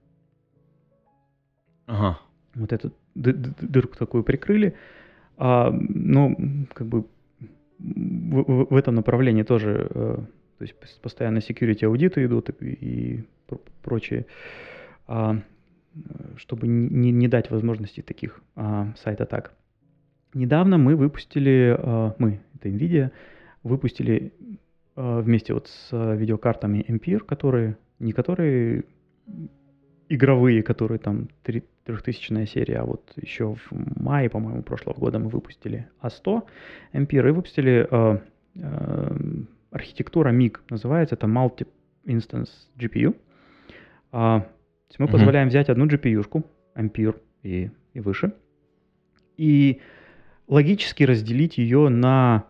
[1.85, 2.19] Ага.
[2.53, 4.75] Вот эту дырку такую прикрыли.
[5.37, 7.05] А, ну, как бы
[7.79, 10.17] в, в этом направлении тоже, э,
[10.57, 13.25] то есть постоянно security аудиты идут и, и
[13.81, 14.25] прочее,
[15.07, 15.41] а,
[16.37, 19.53] чтобы не, не дать возможности таких а, сайт-атак.
[20.33, 23.11] Недавно мы выпустили, а, мы, это NVIDIA,
[23.63, 24.33] выпустили
[24.95, 28.85] вместе вот с видеокартами Ampere, которые, не которые
[30.09, 35.87] игровые, которые там 3000 серия, а вот еще в мае, по-моему, прошлого года мы выпустили
[36.01, 36.43] А100
[36.93, 38.17] Ampere и выпустили э,
[38.55, 39.17] э,
[39.71, 41.67] архитектура MIG, называется это Multi
[42.05, 43.15] Instance GPU.
[44.11, 44.47] А, то
[44.89, 45.11] есть мы mm-hmm.
[45.11, 48.33] позволяем взять одну GPU-шку, Ampere и, и выше,
[49.37, 49.81] и
[50.47, 52.45] логически разделить ее на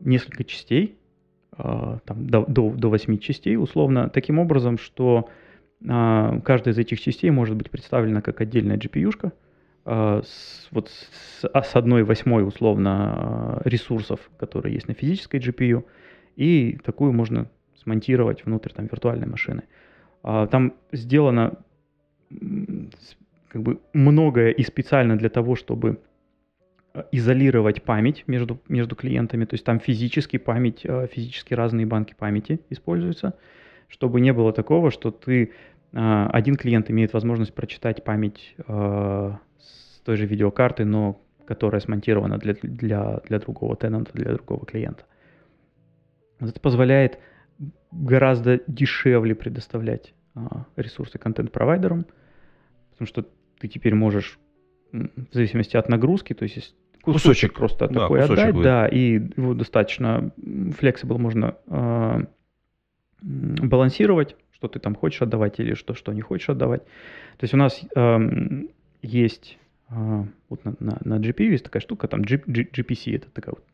[0.00, 0.96] несколько частей,
[1.56, 5.28] э, там, до, до, до 8 частей условно, таким образом, что
[5.84, 9.32] каждая из этих частей может быть представлена как отдельная GPU-шка,
[9.88, 15.84] а, с, вот с, а, с одной восьмой условно ресурсов, которые есть на физической GPU,
[16.34, 17.48] и такую можно
[17.80, 19.62] смонтировать внутрь там, виртуальной машины.
[20.22, 21.58] Там сделано
[23.48, 26.00] как бы многое и специально для того, чтобы
[27.12, 30.80] изолировать память между, между клиентами, то есть там физически память,
[31.12, 33.34] физически разные банки памяти используются,
[33.88, 35.52] чтобы не было такого, что ты
[35.92, 42.38] а, один клиент имеет возможность прочитать память а, с той же видеокарты, но которая смонтирована
[42.38, 45.04] для, для, для другого тенанта, для другого клиента.
[46.40, 47.18] Это позволяет
[47.92, 52.06] гораздо дешевле предоставлять а, ресурсы контент-провайдерам,
[52.90, 53.26] потому что
[53.58, 54.38] ты теперь можешь,
[54.92, 58.64] в зависимости от нагрузки, то есть кусочек, кусочек просто да, такой отдать, будет.
[58.64, 62.24] да, и его достаточно flexible можно э,
[63.22, 66.82] балансировать, что ты там хочешь отдавать или что, что не хочешь отдавать.
[66.82, 68.18] То есть у нас э,
[69.02, 69.58] есть
[69.90, 73.54] э, вот на, на, на GPU есть такая штука, там G, G, GPC, это такая
[73.54, 73.64] вот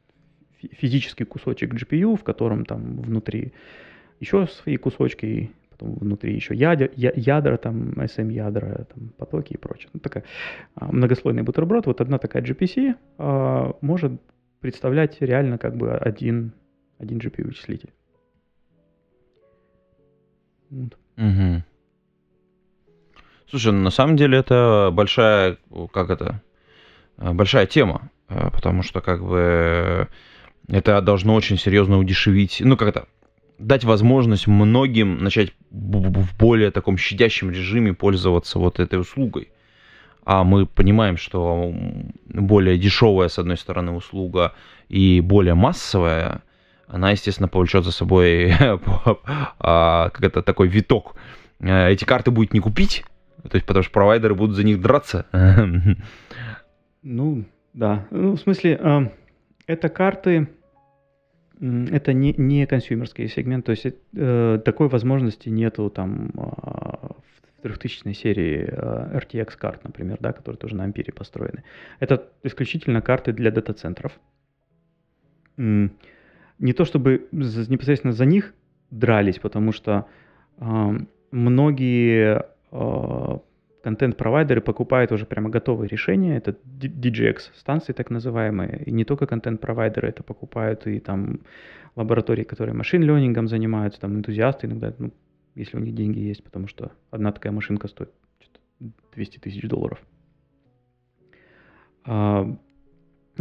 [0.73, 3.53] физический кусочек GPU, в котором там внутри
[4.21, 9.91] еще свои кусочки, потом внутри еще ядер, ядра, там SM ядра, там потоки и прочее.
[9.93, 10.25] Ну, такая
[10.75, 11.87] а, многослойный бутерброд.
[11.87, 14.13] Вот одна такая GPC а, может
[14.61, 16.53] представлять реально как бы один,
[16.99, 17.91] один GPU вычислитель.
[17.91, 18.02] Вот.
[20.73, 21.63] Угу.
[23.51, 25.59] Слушай, ну, на самом деле это большая,
[25.93, 26.41] как это,
[27.19, 30.09] э, большая тема, э, потому что как бы
[30.69, 33.07] это должно очень серьезно удешевить, ну как это,
[33.59, 39.51] дать возможность многим начать в более таком щадящем режиме пользоваться вот этой услугой.
[40.25, 41.75] А мы понимаем, что
[42.27, 44.55] более дешевая, с одной стороны, услуга
[44.89, 46.43] и более массовая,
[46.87, 48.53] она, естественно, повлечет за собой
[49.59, 51.15] а, как это такой виток.
[51.61, 53.05] Э, эти карты будет не купить,
[53.43, 55.27] то есть потому что провайдеры будут за них драться.
[57.03, 58.07] Ну, да.
[58.11, 59.01] Ну, в смысле, э,
[59.67, 60.49] это карты,
[61.61, 68.65] это не, не консюмерский сегмент, то есть э, такой возможности нету там в 3000 серии
[68.67, 71.63] RTX карт, например, да, которые тоже на Ампире построены.
[72.01, 74.13] Это исключительно карты для дата-центров
[76.59, 78.55] не то чтобы непосредственно за них
[78.91, 80.07] дрались, потому что
[80.59, 80.99] э,
[81.31, 83.39] многие э,
[83.83, 90.09] контент-провайдеры покупают уже прямо готовые решения, это DJX станции так называемые, и не только контент-провайдеры
[90.09, 91.41] это покупают, и там
[91.97, 95.13] лаборатории, которые машин-ленингом занимаются, там энтузиасты иногда, ну,
[95.55, 98.11] если у них деньги есть, потому что одна такая машинка стоит
[99.15, 99.99] 200 тысяч долларов.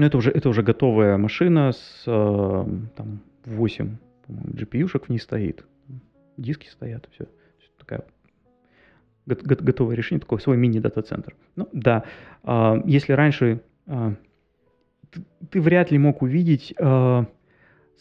[0.02, 5.20] А, ну, это уже, это уже готовая машина с э, там, 8 GPU-шек в ней
[5.20, 5.64] стоит.
[6.38, 7.26] Диски стоят, все.
[7.78, 8.02] Такая
[9.28, 11.36] готовое решение, такой свой мини-дата-центр.
[11.56, 12.04] Ну, да,
[12.44, 14.16] а, если раньше а,
[15.52, 16.74] ты, вряд ли мог увидеть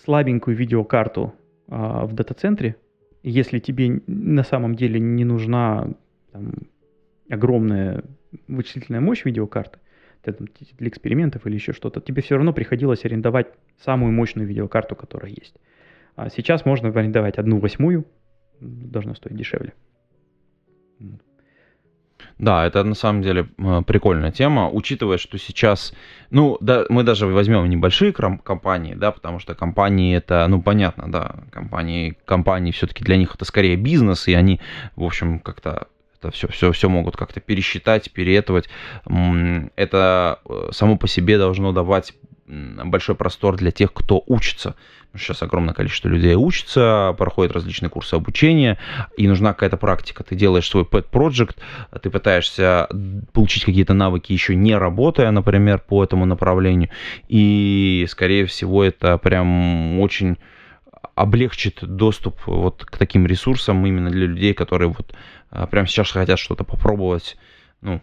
[0.04, 1.34] слабенькую видеокарту
[1.66, 2.76] в дата-центре,
[3.22, 5.88] если тебе на самом деле не нужна
[6.32, 6.52] там,
[7.28, 8.02] огромная
[8.48, 9.78] вычислительная мощь видеокарты,
[10.24, 13.48] для экспериментов или еще что-то, тебе все равно приходилось арендовать
[13.82, 15.56] самую мощную видеокарту, которая есть.
[16.16, 18.04] А сейчас можно арендовать одну восьмую,
[18.60, 19.72] должно стоить дешевле.
[22.38, 23.44] Да, это на самом деле
[23.86, 25.94] прикольная тема, учитывая, что сейчас,
[26.30, 31.36] ну, да, мы даже возьмем небольшие компании, да, потому что компании это, ну, понятно, да,
[31.50, 34.60] компании, компании все-таки для них это скорее бизнес, и они,
[34.96, 35.88] в общем, как-то
[36.20, 38.68] это все, все, все могут как-то пересчитать, переэтовать.
[39.76, 42.12] Это э, само по себе должно давать
[42.46, 44.74] большой простор для тех, кто учится.
[45.16, 48.78] Сейчас огромное количество людей учатся, проходят различные курсы обучения,
[49.16, 50.22] и нужна какая-то практика.
[50.24, 51.56] Ты делаешь свой pet project,
[52.00, 52.88] ты пытаешься
[53.32, 56.90] получить какие-то навыки, еще не работая, например, по этому направлению,
[57.28, 60.36] и, скорее всего, это прям очень
[61.14, 65.14] облегчит доступ вот к таким ресурсам именно для людей, которые вот
[65.50, 67.36] а, прямо сейчас хотят что-то попробовать,
[67.80, 68.00] ну,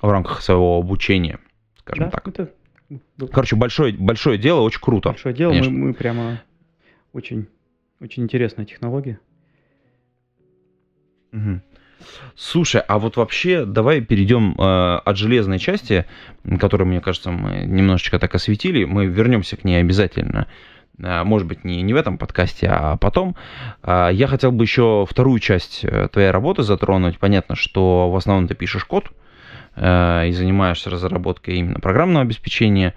[0.00, 1.38] в рамках своего обучения,
[1.78, 2.28] скажем да, так.
[2.28, 2.52] Это
[3.32, 5.10] Короче, большое, большое дело, очень круто.
[5.10, 6.40] Большое дело, мы, мы прямо
[7.12, 7.46] очень,
[8.00, 9.20] очень интересная технология.
[11.32, 11.60] Угу.
[12.34, 16.06] Слушай, а вот вообще давай перейдем э, от железной части,
[16.58, 20.46] которую, мне кажется, мы немножечко так осветили, мы вернемся к ней обязательно.
[20.46, 23.36] Э, может быть, не, не в этом подкасте, а потом.
[23.82, 27.18] Э, я хотел бы еще вторую часть э, твоей работы затронуть.
[27.18, 29.10] Понятно, что в основном ты пишешь код,
[29.76, 32.94] э, и занимаешься разработкой именно программного обеспечения.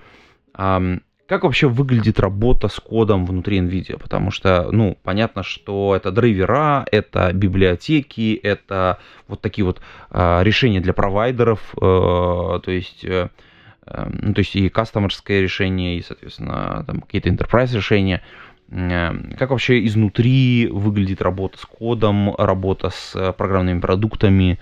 [1.31, 3.97] Как вообще выглядит работа с кодом внутри NVIDIA?
[3.97, 8.97] Потому что, ну, понятно, что это драйвера, это библиотеки, это
[9.29, 9.79] вот такие вот
[10.09, 13.05] а, решения для провайдеров, э, то есть,
[13.85, 18.21] ну, то есть и кастомерское решение, и, соответственно, там какие-то enterprise решения.
[18.69, 24.59] Как вообще изнутри выглядит работа с кодом, работа с программными продуктами?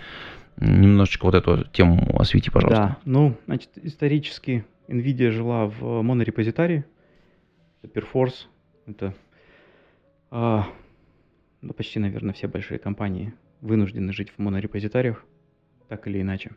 [0.58, 2.82] Немножечко вот эту тему освети, пожалуйста.
[2.82, 6.84] Да, ну, значит, исторически NVIDIA жила в монорепозитарии.
[7.82, 8.48] Это Perforce.
[8.88, 9.14] Это
[10.32, 10.68] а,
[11.62, 15.24] ну, почти, наверное, все большие компании вынуждены жить в монорепозитариях,
[15.88, 16.52] так или иначе.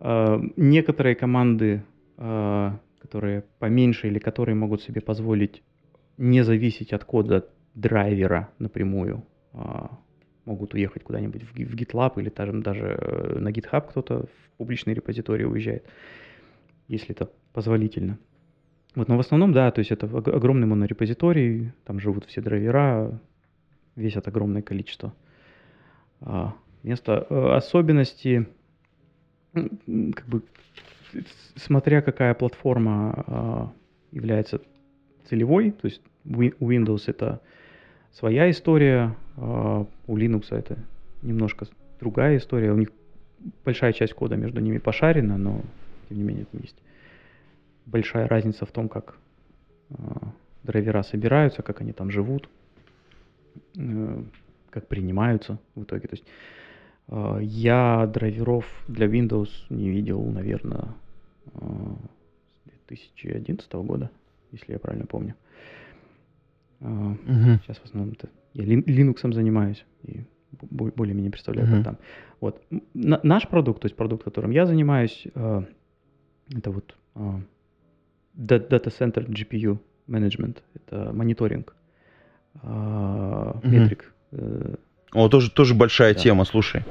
[0.00, 1.84] А, некоторые команды,
[2.16, 5.62] а, которые поменьше или которые могут себе позволить
[6.16, 9.98] не зависеть от кода драйвера напрямую, а,
[10.46, 15.44] могут уехать куда-нибудь в, GitLab или даже, даже э, на GitHub кто-то в публичный репозиторий
[15.44, 15.86] уезжает,
[16.88, 18.18] если это позволительно.
[18.96, 23.20] Вот, но в основном, да, то есть это огромный монорепозиторий, там живут все драйвера,
[23.94, 25.14] весят огромное количество
[26.82, 27.26] места.
[27.28, 28.48] Э, особенности,
[29.52, 30.42] как бы,
[31.56, 33.72] смотря какая платформа а,
[34.12, 34.60] является
[35.28, 37.40] целевой, то есть Windows это
[38.12, 40.78] своя история, а у Linux это
[41.22, 41.66] немножко
[42.00, 42.72] другая история.
[42.72, 42.90] У них
[43.64, 45.62] большая часть кода между ними пошарена, но
[46.08, 46.76] тем не менее там есть
[47.86, 49.16] большая разница в том, как
[49.90, 49.94] э,
[50.64, 52.48] драйвера собираются, как они там живут,
[53.76, 54.22] э,
[54.70, 56.08] как принимаются в итоге.
[56.08, 56.30] То есть э,
[57.40, 60.88] я драйверов для Windows не видел, наверное,
[61.54, 61.60] э,
[62.66, 64.10] с 2011 года,
[64.52, 65.34] если я правильно помню.
[66.80, 67.60] Угу.
[67.62, 68.14] Сейчас в основном
[68.54, 70.24] я Linux занимаюсь и
[70.70, 71.76] более-менее представляю, uh-huh.
[71.76, 71.98] как там.
[72.40, 72.62] Вот.
[72.70, 75.62] Н- наш продукт, то есть продукт, которым я занимаюсь, э,
[76.56, 77.20] это вот э,
[78.36, 81.76] Data Center GPU Management, это мониторинг
[82.62, 84.12] э, метрик.
[85.12, 86.20] О, тоже, тоже большая да.
[86.20, 86.84] тема, слушай.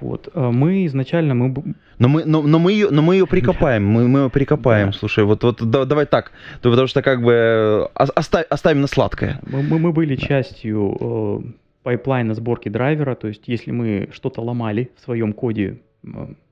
[0.00, 0.28] Вот.
[0.34, 1.34] Э, мы изначально...
[1.34, 1.74] Мы...
[1.98, 4.92] Но, мы, но, но, мы ее, но мы ее прикопаем, мы, мы ее прикопаем, да.
[4.92, 5.24] слушай.
[5.24, 9.40] Вот, вот да, давай так, то, потому что как бы э, оставь, оставим на сладкое.
[9.46, 10.26] Мы, мы, мы были да.
[10.26, 11.40] частью э,
[11.82, 15.80] пайплайна сборки драйвера, то есть если мы что-то ломали в своем коде,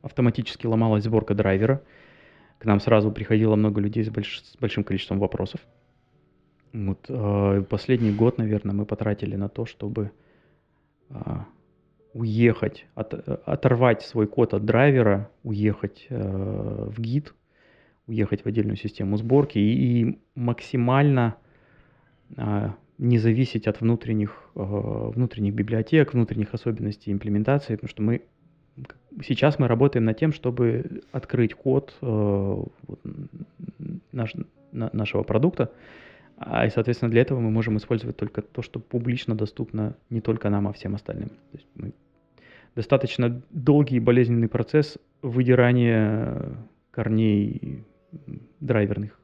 [0.03, 1.83] автоматически ломалась сборка драйвера,
[2.59, 5.61] к нам сразу приходило много людей с, больш, с большим количеством вопросов.
[6.73, 10.11] Вот, э, последний год, наверное, мы потратили на то, чтобы
[12.15, 13.15] уехать, от,
[13.49, 17.35] оторвать свой код от драйвера, уехать э, в гид,
[18.07, 21.37] уехать в отдельную систему сборки и, и максимально
[22.37, 28.23] э, не зависеть от внутренних, э, внутренних библиотек, внутренних особенностей имплементации, потому что мы
[29.23, 33.01] сейчас мы работаем над тем, чтобы открыть код э, вот,
[34.13, 34.35] наш,
[34.73, 35.73] на, нашего продукта,
[36.47, 40.51] а, и, соответственно, для этого мы можем использовать только то, что публично доступно не только
[40.51, 41.29] нам, а всем остальным.
[41.29, 41.93] То есть мы...
[42.75, 46.57] Достаточно долгий и болезненный процесс выдирания
[46.91, 47.85] корней
[48.61, 49.19] драйверных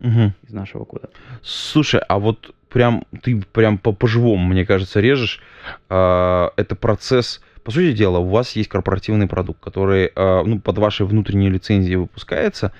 [0.00, 0.32] угу.
[0.46, 1.10] из нашего кода.
[1.42, 5.40] Слушай, а вот прям ты прям по по-живому, мне кажется, режешь.
[5.88, 7.40] Э, это процесс.
[7.62, 11.96] По сути дела, у вас есть корпоративный продукт, который э, ну, под вашей внутренней лицензией
[11.96, 12.72] выпускается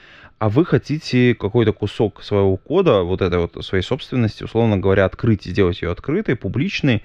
[0.44, 5.44] а вы хотите какой-то кусок своего кода, вот этой вот своей собственности, условно говоря, открыть,
[5.44, 7.02] сделать ее открытой, публичной,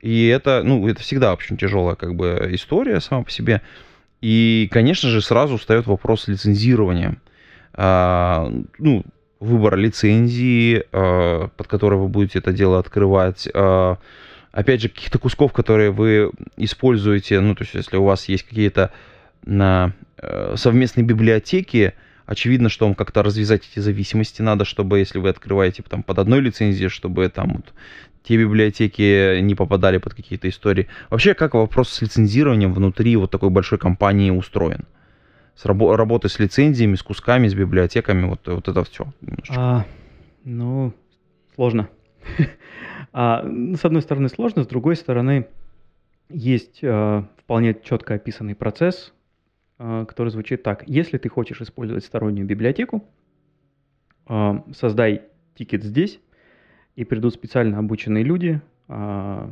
[0.00, 3.62] И это, ну, это всегда, общем, тяжелая как бы история сама по себе.
[4.20, 7.18] И, конечно же, сразу встает вопрос лицензирования.
[7.74, 9.04] А, ну,
[9.38, 13.48] выбора лицензии, а, под которой вы будете это дело открывать.
[13.54, 13.98] А,
[14.50, 18.90] опять же, каких-то кусков, которые вы используете, ну, то есть, если у вас есть какие-то
[19.44, 21.94] на э, совместные библиотеки,
[22.30, 26.40] очевидно, что вам как-то развязать эти зависимости надо, чтобы, если вы открываете там под одной
[26.40, 27.74] лицензией, чтобы там вот,
[28.22, 30.86] те библиотеки не попадали под какие-то истории.
[31.10, 34.84] Вообще, как вопрос с лицензированием внутри вот такой большой компании устроен?
[35.56, 39.12] С рабо- работы с лицензиями, с кусками, с библиотеками, вот, вот это все.
[39.48, 39.84] А,
[40.44, 40.94] ну,
[41.56, 41.88] сложно.
[43.12, 45.48] а, с одной стороны сложно, с другой стороны
[46.28, 49.12] есть а, вполне четко описанный процесс,
[49.80, 50.86] который звучит так.
[50.86, 53.02] Если ты хочешь использовать стороннюю библиотеку,
[54.26, 55.22] а, создай
[55.54, 56.20] тикет здесь,
[56.96, 59.50] и придут специально обученные люди, а,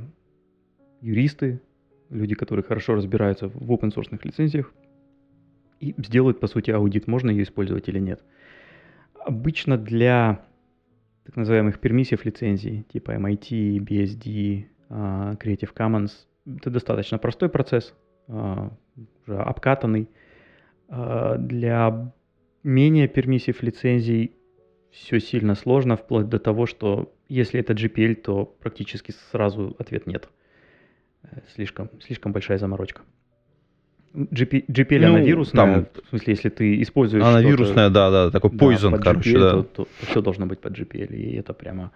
[1.01, 1.63] юристы,
[2.11, 4.75] люди, которые хорошо разбираются в open source лицензиях,
[5.81, 8.23] и сделают, по сути, аудит, можно ее использовать или нет.
[9.15, 10.45] Обычно для
[11.25, 16.11] так называемых пермиссив лицензий, типа MIT, BSD, Creative Commons,
[16.47, 17.95] это достаточно простой процесс,
[19.29, 20.09] уже обкатанный.
[20.89, 22.13] Для
[22.63, 24.33] менее пермиссив лицензий
[24.91, 30.29] все сильно сложно, вплоть до того, что если это GPL, то практически сразу ответ нет.
[31.23, 33.03] Э, слишком, слишком большая заморочка.
[34.15, 38.31] GP, GPL ну, она вирусная, там, в смысле, если ты используешь Она вирусная, да, да,
[38.31, 39.51] такой poison, да, короче, GPL, да.
[39.51, 41.93] То, то, то все должно быть под GPL, и это прямо...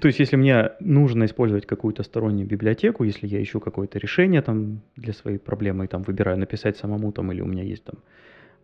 [0.00, 4.80] То есть, если мне нужно использовать какую-то стороннюю библиотеку, если я ищу какое-то решение там
[4.96, 7.96] для своей проблемы, и там выбираю написать самому там, или у меня есть там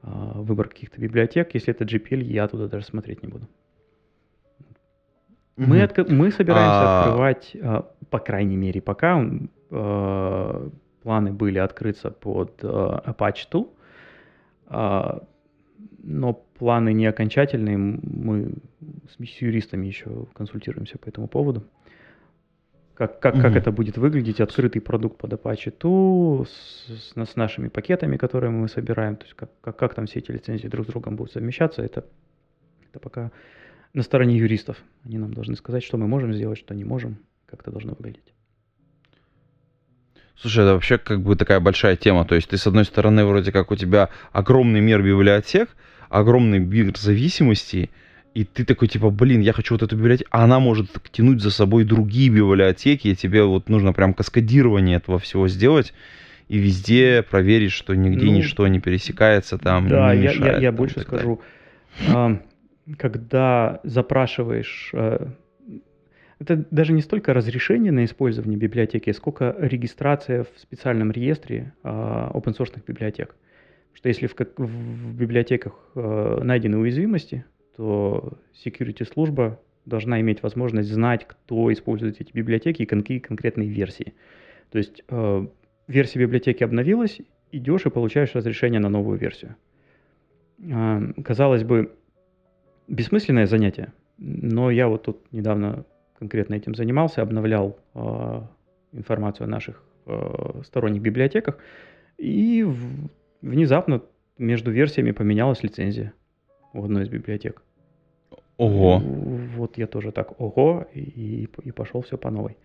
[0.02, 1.54] а, выбор каких-то библиотек.
[1.54, 3.46] Если это GPL, я туда даже смотреть не буду.
[5.56, 5.66] Mm-hmm.
[5.66, 6.08] Мы, отк...
[6.08, 7.00] мы собираемся а...
[7.00, 9.24] открывать, а, по крайней мере, пока
[9.68, 13.68] планы были открыться под Apache Tool,
[16.02, 18.54] но планы не окончательные, мы
[19.08, 21.64] с юристами еще консультируемся по этому поводу
[23.00, 23.40] как, как, mm-hmm.
[23.40, 28.50] как это будет выглядеть, открытый продукт под Apache 2 с, с, с нашими пакетами, которые
[28.50, 31.32] мы собираем, то есть как, как, как там все эти лицензии друг с другом будут
[31.32, 32.04] совмещаться, это,
[32.90, 33.32] это пока
[33.94, 34.76] на стороне юристов.
[35.02, 38.34] Они нам должны сказать, что мы можем сделать, что не можем, как это должно выглядеть.
[40.40, 42.24] Слушай, это вообще как бы такая большая тема.
[42.24, 45.68] То есть ты, с одной стороны, вроде как у тебя огромный мир библиотек,
[46.08, 47.90] огромный мир зависимостей,
[48.32, 51.50] и ты такой, типа, блин, я хочу вот эту библиотеку, а она может тянуть за
[51.50, 55.92] собой другие библиотеки, и тебе вот нужно прям каскадирование этого всего сделать,
[56.48, 60.40] и везде проверить, что нигде ну, ничто не пересекается там, да, не мешает.
[60.44, 61.40] Я, я, я больше скажу,
[62.98, 65.28] когда запрашиваешь, а,
[66.40, 72.56] это даже не столько разрешение на использование библиотеки, сколько регистрация в специальном реестре а, open
[72.56, 73.36] source библиотек.
[73.92, 77.44] Что если в, в библиотеках а, найдены уязвимости,
[77.76, 84.14] то security служба должна иметь возможность знать, кто использует эти библиотеки и какие конкретные версии.
[84.70, 85.46] То есть э,
[85.88, 87.20] версия библиотеки обновилась,
[87.50, 89.56] идешь и получаешь разрешение на новую версию.
[90.58, 91.92] Э, казалось бы,
[92.88, 95.86] бессмысленное занятие, но я вот тут недавно
[96.20, 98.42] конкретно этим занимался, обновлял э,
[98.92, 101.58] информацию о наших э, сторонних библиотеках,
[102.18, 103.08] и в,
[103.42, 104.02] внезапно
[104.38, 106.12] между версиями поменялась лицензия
[106.74, 107.62] у одной из библиотек.
[108.58, 108.98] Ого.
[109.56, 112.58] Вот я тоже так, ого, и, и пошел все по новой.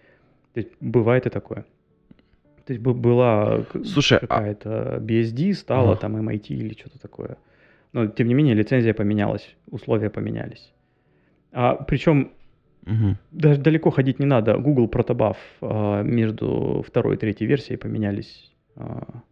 [0.53, 1.65] То есть бывает и такое.
[2.65, 6.01] То есть была Слушай, а какая-то BSD, стала ага.
[6.01, 7.37] там MIT или что-то такое.
[7.93, 10.73] Но тем не менее лицензия поменялась, условия поменялись.
[11.53, 12.31] А, причем
[12.85, 13.15] угу.
[13.31, 14.57] даже далеко ходить не надо.
[14.57, 18.51] Google Protobuf а, между второй и третьей версией поменялись.
[18.75, 19.23] А,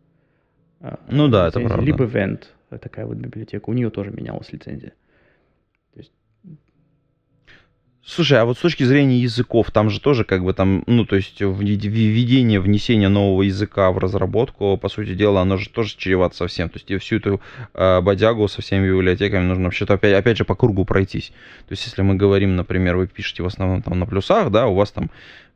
[0.79, 1.85] а, ну да, это правда.
[1.85, 4.93] Либо Vent, такая вот библиотека, у нее тоже менялась лицензия.
[8.05, 11.15] Слушай, а вот с точки зрения языков, там же тоже как бы там, ну, то
[11.15, 16.67] есть введение, внесение нового языка в разработку, по сути дела, оно же тоже чревато совсем.
[16.67, 17.39] То есть всю эту
[17.73, 21.29] э, бодягу со всеми библиотеками нужно вообще-то опять, опять же по кругу пройтись.
[21.67, 24.75] То есть если мы говорим, например, вы пишете в основном там на плюсах, да, у
[24.75, 25.09] вас там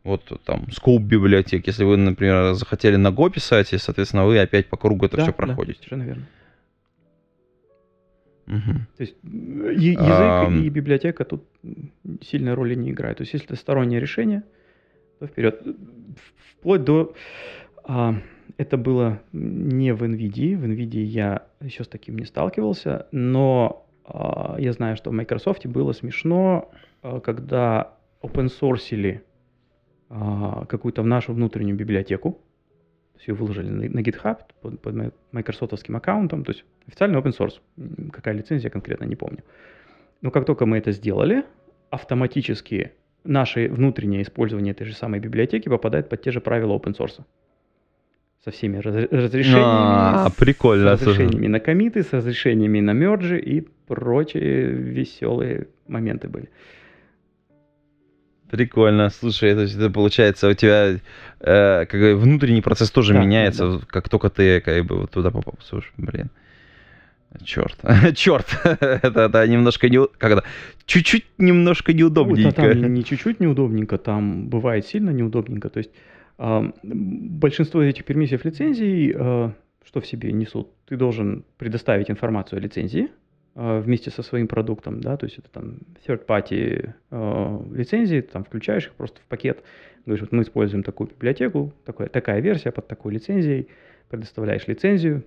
[0.06, 1.68] вот там скоп библиотек.
[1.68, 5.24] Если вы, например, захотели на Go писать, и, соответственно, вы опять по кругу это да,
[5.24, 5.80] все проходите.
[5.82, 6.26] Да, совершенно верно.
[8.48, 8.74] Угу.
[8.98, 10.50] То есть язык а...
[10.50, 11.44] и библиотека тут
[12.22, 13.18] сильной роли не играют.
[13.18, 14.44] То есть если это стороннее решение,
[15.20, 15.62] то вперед.
[16.52, 17.14] Вплоть до...
[17.84, 18.16] А,
[18.58, 20.58] это было не в NVIDIA.
[20.58, 25.66] В NVIDIA я еще с таким не сталкивался, но а, я знаю, что в Microsoft
[25.66, 26.72] было смешно,
[27.02, 29.22] а, когда open source
[30.10, 32.42] а, какую-то в нашу внутреннюю библиотеку,
[33.18, 37.36] то есть ее выложили на, на GitHub под, под Microsoft аккаунтом, то есть официальный open
[37.36, 37.60] source.
[38.12, 39.40] Какая лицензия конкретно, не помню.
[40.22, 41.44] Но как только мы это сделали,
[41.90, 42.92] автоматически
[43.24, 47.22] наше внутреннее использование этой же самой библиотеки попадает под те же правила open source.
[48.46, 49.64] Со всеми раз- разрешениями.
[49.64, 50.96] А, прикольно.
[50.96, 56.50] С разрешениями на комиты, с разрешениями на мерджи и прочие веселые моменты были.
[58.50, 59.10] Прикольно.
[59.10, 61.00] Слушай, то есть это получается у тебя
[61.42, 63.80] э, как бы внутренний процесс тоже Да, меняется, да.
[63.88, 65.56] как только ты как бы вот туда попал.
[65.62, 66.30] Слушай, блин.
[67.44, 67.78] Черт.
[68.16, 68.48] Черт.
[68.64, 70.00] это, это немножко не...
[70.20, 70.44] Это?
[70.86, 72.52] Чуть-чуть немножко Ну, неудобненько.
[72.54, 75.70] та- там не, чуть-чуть неудобненько, там бывает сильно неудобненько.
[75.70, 75.92] То есть
[76.38, 79.52] ам, большинство этих пермиссий лицензий а,
[79.86, 80.70] что в себе несут?
[80.88, 83.10] Ты должен предоставить информацию о лицензии
[83.58, 88.94] вместе со своим продуктом, да, то есть это там third-party а, лицензии, там включаешь их
[88.94, 89.64] просто в пакет,
[90.06, 93.68] говоришь, вот мы используем такую библиотеку, такое, такая версия под такой лицензией,
[94.10, 95.24] предоставляешь лицензию.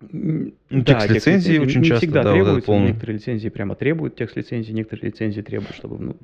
[0.00, 0.52] Ну,
[0.84, 2.86] текст лицензии не- очень не часто, всегда да, вот требуется, полный.
[2.88, 6.16] некоторые лицензии прямо требуют текст лицензии, некоторые лицензии требуют, чтобы вну-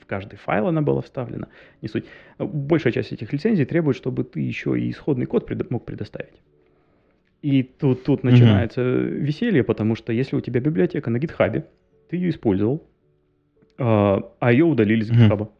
[0.00, 1.48] в каждый файл она была вставлена,
[1.82, 2.04] не суть.
[2.38, 6.34] Большая часть этих лицензий требует, чтобы ты еще и исходный код предо- мог предоставить.
[7.42, 11.66] И тут, тут начинается веселье, потому что если у тебя библиотека на гитхабе,
[12.08, 12.86] ты ее использовал,
[13.78, 15.50] а а ее удалили с гитхаба,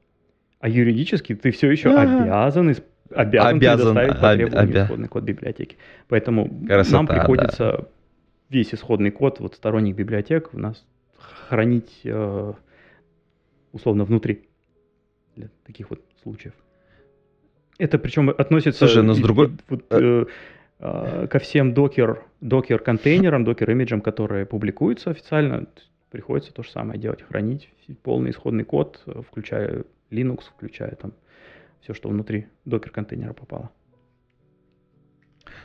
[0.60, 2.22] а юридически ты все еще Ага.
[2.22, 5.76] обязан, исп- обязан, Обязан, предоставить по требованию обя- исходный код библиотеки.
[6.08, 7.14] Поэтому Красота, нам да.
[7.14, 7.88] приходится
[8.48, 10.86] весь исходный код вот сторонних библиотек у нас
[11.48, 12.52] хранить э,
[13.72, 14.42] условно внутри
[15.34, 16.52] для таких вот случаев.
[17.78, 20.26] Это причем относится Слушай, но с другой- вот, э, э,
[20.82, 25.66] ко всем докер, докер контейнерам, докер имиджам, которые публикуются официально,
[26.10, 27.68] приходится то же самое делать, хранить
[28.02, 31.12] полный исходный код, э, включая Linux, включая там
[31.80, 33.70] все, что внутри докер контейнера попало.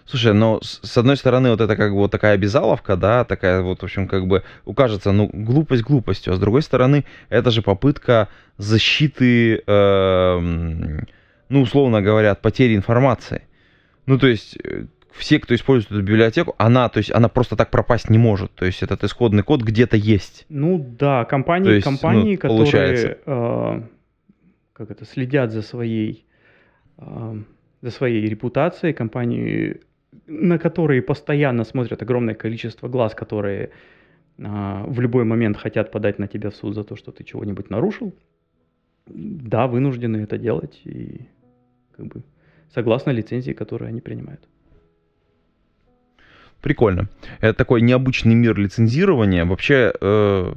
[0.05, 3.81] Слушай, ну, с одной стороны, вот это как бы вот такая обязаловка, да, такая вот,
[3.81, 8.29] в общем, как бы укажется, ну, глупость глупостью, а с другой стороны, это же попытка
[8.57, 11.05] защиты, эм,
[11.49, 13.41] ну, условно говоря, от потери информации.
[14.05, 17.71] Ну, то есть, э, все, кто использует эту библиотеку, она, то есть, она просто так
[17.71, 18.51] пропасть не может.
[18.53, 20.45] То есть, этот исходный код где-то есть.
[20.49, 23.17] Ну да, компании, То есть, компании, ну, которые получается.
[23.25, 23.81] э,
[24.73, 26.25] как это, следят за своей,
[26.97, 27.35] э,
[27.81, 29.81] за своей репутацией, компании,
[30.27, 33.71] на которые постоянно смотрят огромное количество глаз, которые
[34.43, 37.69] а, в любой момент хотят подать на тебя в суд за то, что ты чего-нибудь
[37.69, 38.13] нарушил,
[39.07, 41.27] да, вынуждены это делать и
[41.95, 42.23] как бы
[42.73, 44.47] согласно лицензии, которую они принимают.
[46.67, 47.07] Прикольно.
[47.39, 49.45] Это такой необычный мир лицензирования.
[49.45, 50.53] Вообще, э,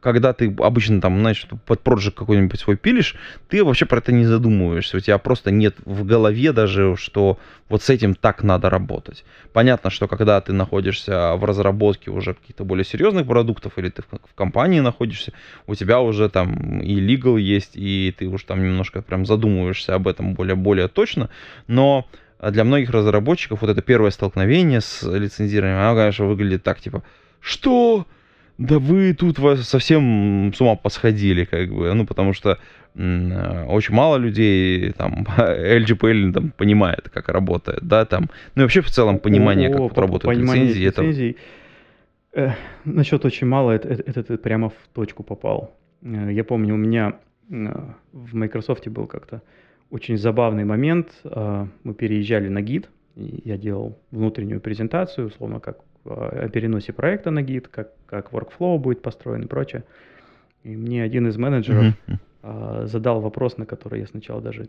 [0.00, 3.16] когда ты обычно там, знаешь, под проект какой-нибудь свой пилишь,
[3.48, 4.96] ты вообще про это не задумываешься.
[4.96, 9.24] У тебя просто нет в голове даже, что вот с этим так надо работать.
[9.52, 14.34] Понятно, что когда ты находишься в разработке уже каких-то более серьезных продуктов, или ты в
[14.36, 15.32] компании находишься,
[15.66, 20.06] у тебя уже там и legal есть, и ты уже там немножко прям задумываешься об
[20.06, 21.28] этом более-более точно.
[21.66, 22.06] Но
[22.40, 27.02] а для многих разработчиков вот это первое столкновение с лицензированием, оно, конечно, выглядит так, типа,
[27.40, 28.06] что?
[28.58, 32.58] Да вы тут вас совсем с ума посходили, как бы, ну, потому что
[32.94, 38.80] э, очень мало людей, там, LGPL там, понимает, как работает, да, там, ну, и вообще
[38.82, 41.02] в целом понимание, О, как вот работают понимание лицензии, это...
[41.02, 41.36] лицензий.
[42.34, 42.50] Э,
[42.84, 45.74] насчет очень мало, это, это- это ты прямо в точку попал.
[46.02, 47.14] Э, Я помню, у меня
[47.50, 47.54] э,
[48.12, 49.40] в Microsoft был как-то
[49.90, 51.08] очень забавный момент.
[51.24, 57.30] Э, Мы переезжали на гид, я делал внутреннюю презентацию, условно, как э, о переносе проекта
[57.30, 59.84] на гид, как, как workflow будет построен и прочее.
[60.62, 61.94] И мне один из менеджеров
[62.42, 64.68] а, задал вопрос, на который я сначала даже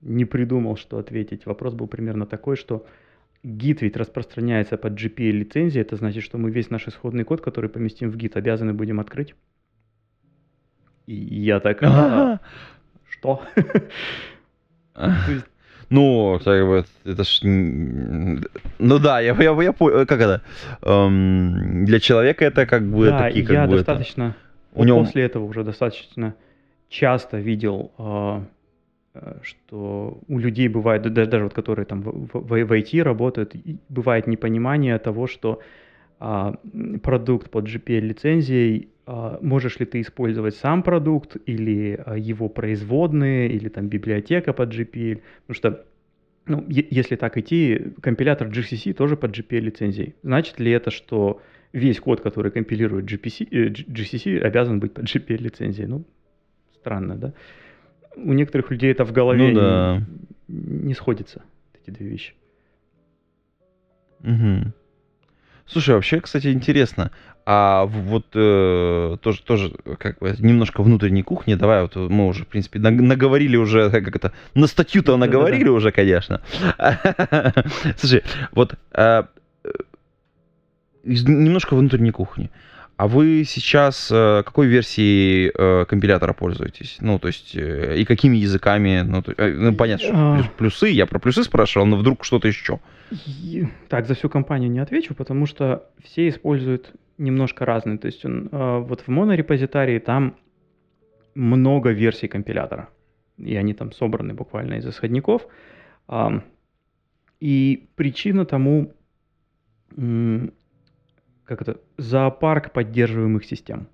[0.00, 1.46] не придумал, что ответить.
[1.46, 2.84] Вопрос был примерно такой, что
[3.44, 7.70] гид ведь распространяется под GPL лицензии, это значит, что мы весь наш исходный код, который
[7.70, 9.34] поместим в гид, обязаны будем открыть.
[11.06, 12.40] И я так, «А,
[13.08, 13.42] что?
[15.28, 15.44] Есть,
[15.90, 17.40] Ну, как бы, это ж...
[17.44, 20.40] Ну да, я, я, я понял, как это?
[20.82, 24.34] Эм, для человека это как бы да, такие, как я бы, это- достаточно,
[24.74, 26.34] у вот него- после этого уже достаточно
[26.88, 28.42] часто видел, а,
[29.14, 33.02] э, что у людей бывает, да- даже, даже вот которые там в, в- в IT
[33.02, 33.54] работают,
[33.90, 35.60] бывает непонимание того, что
[37.02, 43.68] продукт под GPL-лицензией, а, можешь ли ты использовать сам продукт или а, его производные, или
[43.68, 45.84] там библиотека под GPL, потому что
[46.46, 50.14] ну, если так идти, компилятор GCC тоже под GPL-лицензией.
[50.22, 51.40] Значит ли это, что
[51.72, 55.86] весь код, который компилирует GPC, э, GCC, обязан быть под GPL-лицензией?
[55.86, 56.04] Ну,
[56.74, 57.32] странно, да?
[58.16, 60.02] у некоторых людей это в голове Ну да.
[60.48, 61.42] не, не сходится,
[61.74, 62.34] эти две вещи.
[64.20, 64.72] Мгм.
[65.66, 67.10] Слушай, вообще, кстати, интересно.
[67.44, 71.54] А вот э, тоже, тоже как бы немножко внутренней кухни.
[71.54, 75.90] Давай, вот мы уже, в принципе, наг- наговорили уже, как это, на статью-то наговорили уже,
[75.90, 76.40] конечно.
[77.96, 79.24] Слушай, вот э,
[79.64, 79.70] э,
[81.04, 82.50] немножко внутренней кухни.
[83.02, 86.98] А вы сейчас э, какой версией э, компилятора пользуетесь?
[87.00, 89.02] Ну, то есть, э, и какими языками?
[89.04, 90.36] Ну, то- ну, понятно, что А.
[90.36, 92.78] плюс- плюсы, я про плюсы спрашивал, но вдруг что-то еще.
[93.88, 97.98] Так, за всю компанию не отвечу, потому что все используют немножко разные.
[97.98, 100.36] То есть он, вот в монорепозитарии там
[101.34, 102.88] много версий компилятора.
[103.36, 105.42] И они там собраны буквально из исходников.
[107.40, 108.92] И причина тому,
[111.44, 113.88] как это, зоопарк поддерживаемых систем.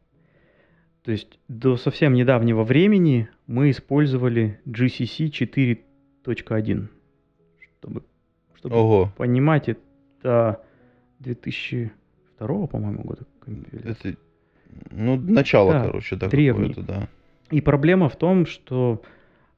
[1.02, 6.88] То есть до совсем недавнего времени мы использовали GCC 4.1,
[7.80, 8.04] чтобы,
[8.56, 9.12] чтобы Ого.
[9.16, 10.62] понимать, это
[11.20, 13.26] 2002, по-моему, года.
[13.72, 14.16] Это,
[14.90, 16.68] ну, начало, Да, короче, да, древний.
[16.68, 17.08] какое-то, да.
[17.50, 19.02] И проблема в том, что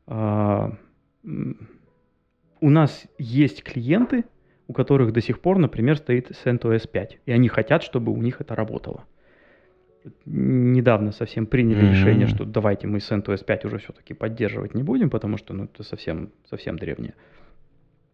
[0.06, 0.76] а,
[1.24, 4.24] у нас есть клиенты,
[4.70, 8.40] у которых до сих пор, например, стоит CentOS 5, и они хотят, чтобы у них
[8.40, 9.04] это работало.
[10.24, 11.90] Недавно совсем приняли Мгм.
[11.90, 15.82] решение, что давайте мы CentOS 5 уже все-таки поддерживать не будем, потому что ну, это
[15.82, 17.14] совсем, совсем древнее.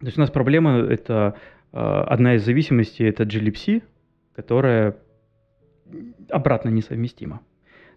[0.00, 1.34] То есть у нас проблема, это
[1.72, 3.82] а, одна из зависимостей, это glibc,
[4.34, 4.96] которая
[6.30, 7.42] обратно несовместима.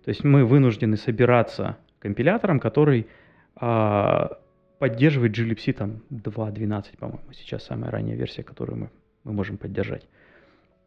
[0.03, 3.07] То есть мы вынуждены собираться компилятором, который
[3.55, 4.37] а,
[4.79, 8.89] поддерживает glibc там 2.12, по-моему, сейчас самая ранняя версия, которую мы,
[9.23, 10.07] мы можем поддержать.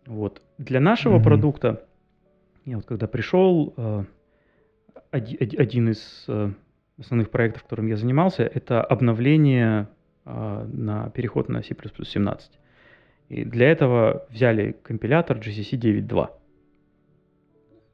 [0.07, 0.43] Вот.
[0.59, 1.23] Для нашего Мгм.
[1.25, 1.85] продукта,
[2.65, 4.05] я вот когда пришел, э,
[5.13, 6.51] оди- оди- один из э,
[6.99, 9.89] основных проектов, которым я занимался, это обновление
[10.25, 11.75] а, на переход на C++
[12.05, 12.53] 17.
[13.29, 16.29] И для этого взяли компилятор GCC 9.2.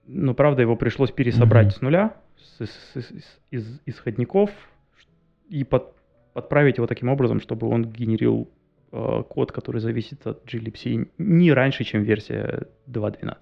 [0.07, 1.75] Но, правда, его пришлось пересобрать Мгм.
[1.75, 4.51] с нуля, с- с- с- из исходников,
[5.49, 5.95] и под-
[6.33, 8.49] подправить его таким образом, чтобы он генерил
[8.93, 13.37] э, код, который зависит от glibc не раньше, чем версия 2.12.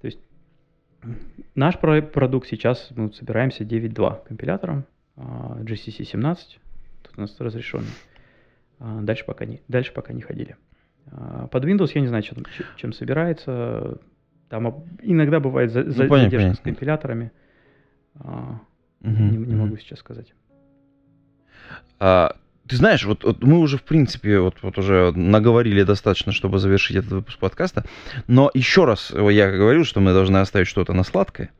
[0.00, 0.18] То есть
[1.54, 4.84] наш про- продукт сейчас мы собираемся 9.2 компилятором,
[5.16, 6.60] а, GCC 17,
[7.02, 7.90] тут у нас разрешенный.
[8.78, 10.56] А, Дальше пока не, дальше пока не ходили.
[11.10, 13.98] А, Под Windows я не знаю, что там- ч- чем собирается.
[14.48, 16.64] Там иногда бывает за- за- Ну, понятно, задержка с понятно.
[16.64, 17.32] компиляторами.
[18.16, 18.60] А,
[19.00, 19.58] Мгм, Не, не мгм.
[19.58, 20.34] могу сейчас сказать.
[21.98, 22.36] А,
[22.70, 26.96] ты знаешь, вот, вот мы уже, в принципе, вот, вот уже наговорили достаточно, чтобы завершить
[26.98, 27.84] этот выпуск подкаста.
[28.28, 31.50] Но еще раз э, я говорил, что мы должны оставить что-то на сладкое.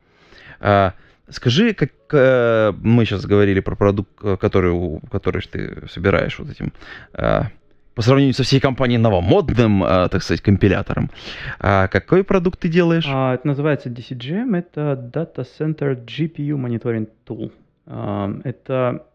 [0.61, 0.93] А,
[1.29, 6.71] скажи, как э, мы сейчас говорили про продукт, э, который, который ты собираешь вот этим,
[7.13, 7.47] а,
[7.93, 11.11] по сравнению со всей компанией новомодным, а, так сказать, компилятором.
[11.59, 13.05] А какой продукт ты делаешь?
[13.07, 17.51] А, это называется DCGM, это Data Center GPU Monitoring Tool.
[17.85, 19.05] А, это...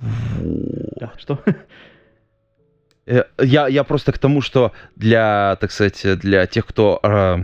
[0.00, 1.38] Да, что?
[3.06, 7.38] Э, Я, я просто к тому, что для, так сказать, для тех, кто э,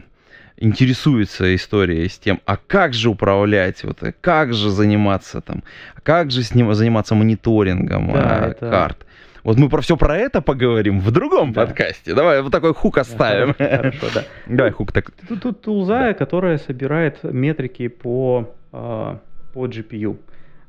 [0.59, 5.63] интересуется историей с тем, а как же управлять, вот, э, как же заниматься там,
[5.95, 9.07] а как же с ним заниматься мониторингом Да, э, это- карт.
[9.45, 11.67] Вот мы про все про это поговорим в другом Да.
[11.67, 12.15] подкасте.
[12.15, 13.55] Давай вот такой хук оставим.
[13.55, 14.25] Хорошо, да.
[14.49, 15.13] Давай хук так.
[15.29, 19.21] Тут, тут тулза, которая собирает метрики по, по
[19.69, 20.17] GPU.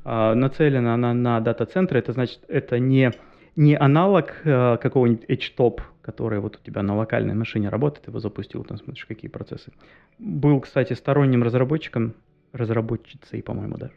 [0.09, 3.11] А, нацелена она на дата-центры, это значит, это не,
[3.57, 8.63] не аналог а, какого-нибудь HTOP, который вот у тебя на локальной машине работает, его запустил,
[8.63, 9.73] там смотришь, какие процессы.
[10.17, 12.13] Был, кстати, сторонним разработчиком,
[12.53, 13.91] разработчицей, по-моему, даже,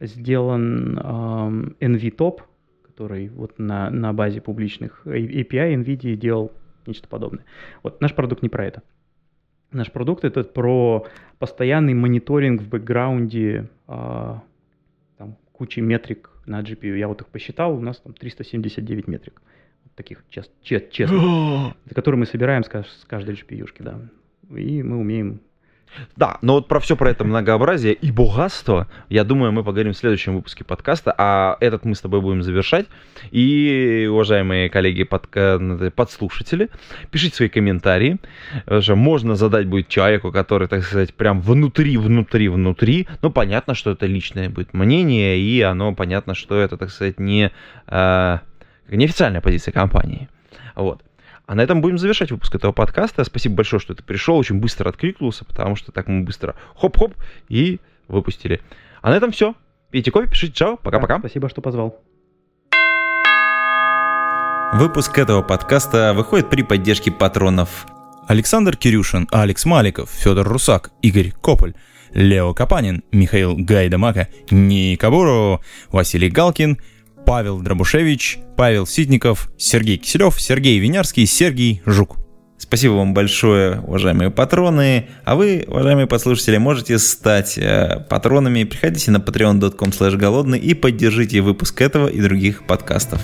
[0.00, 2.38] сделан ам, NVTop,
[2.86, 6.52] который вот на, на базе публичных API NVIDIA делал
[6.86, 7.44] нечто подобное.
[7.82, 8.82] Вот наш продукт не про это.
[9.72, 11.06] Наш продукт это про
[11.38, 14.40] постоянный мониторинг в бэкграунде а,
[15.60, 16.96] кучи метрик на GPU.
[16.96, 19.42] Я вот их посчитал, у нас там 379 метрик.
[19.94, 24.00] Таких чест, чест, честных, которые мы собираем с, с каждой GPU-шки, да.
[24.56, 25.42] И мы умеем...
[26.16, 29.96] Да, но вот про все про это многообразие и богатство, я думаю, мы поговорим в
[29.96, 32.86] следующем выпуске подкаста, а этот мы с тобой будем завершать.
[33.30, 36.68] И, уважаемые коллеги, подка- подслушатели,
[37.10, 38.18] пишите свои комментарии.
[38.64, 43.08] Потому что можно задать будет человеку, который, так сказать, прям внутри, внутри, внутри.
[43.22, 47.50] Ну, понятно, что это личное будет мнение, и оно понятно, что это, так сказать, не,
[47.86, 48.38] э,
[48.88, 50.28] неофициальная позиция компании.
[50.74, 51.02] Вот.
[51.50, 53.24] А на этом будем завершать выпуск этого подкаста.
[53.24, 57.16] Спасибо большое, что ты пришел, очень быстро откликнулся, потому что так мы быстро хоп-хоп
[57.48, 58.60] и выпустили.
[59.02, 59.56] А на этом все.
[59.90, 61.14] Пейте кофе, пишите чао, пока-пока.
[61.14, 62.00] Да, спасибо, что позвал.
[64.74, 67.88] Выпуск этого подкаста выходит при поддержке патронов.
[68.28, 71.74] Александр Кирюшин, Алекс Маликов, Федор Русак, Игорь Кополь,
[72.12, 76.78] Лео Капанин, Михаил Гайдамака, Ника Буру, Василий Галкин,
[77.26, 82.16] Павел Дробушевич, Павел Ситников, Сергей Киселев, Сергей Винярский, Сергей Жук.
[82.58, 85.08] Спасибо вам большое, уважаемые патроны.
[85.24, 88.64] А вы, уважаемые послушатели, можете стать э, патронами.
[88.64, 93.20] Приходите на patreon.com голодный и поддержите выпуск этого и других подкастов.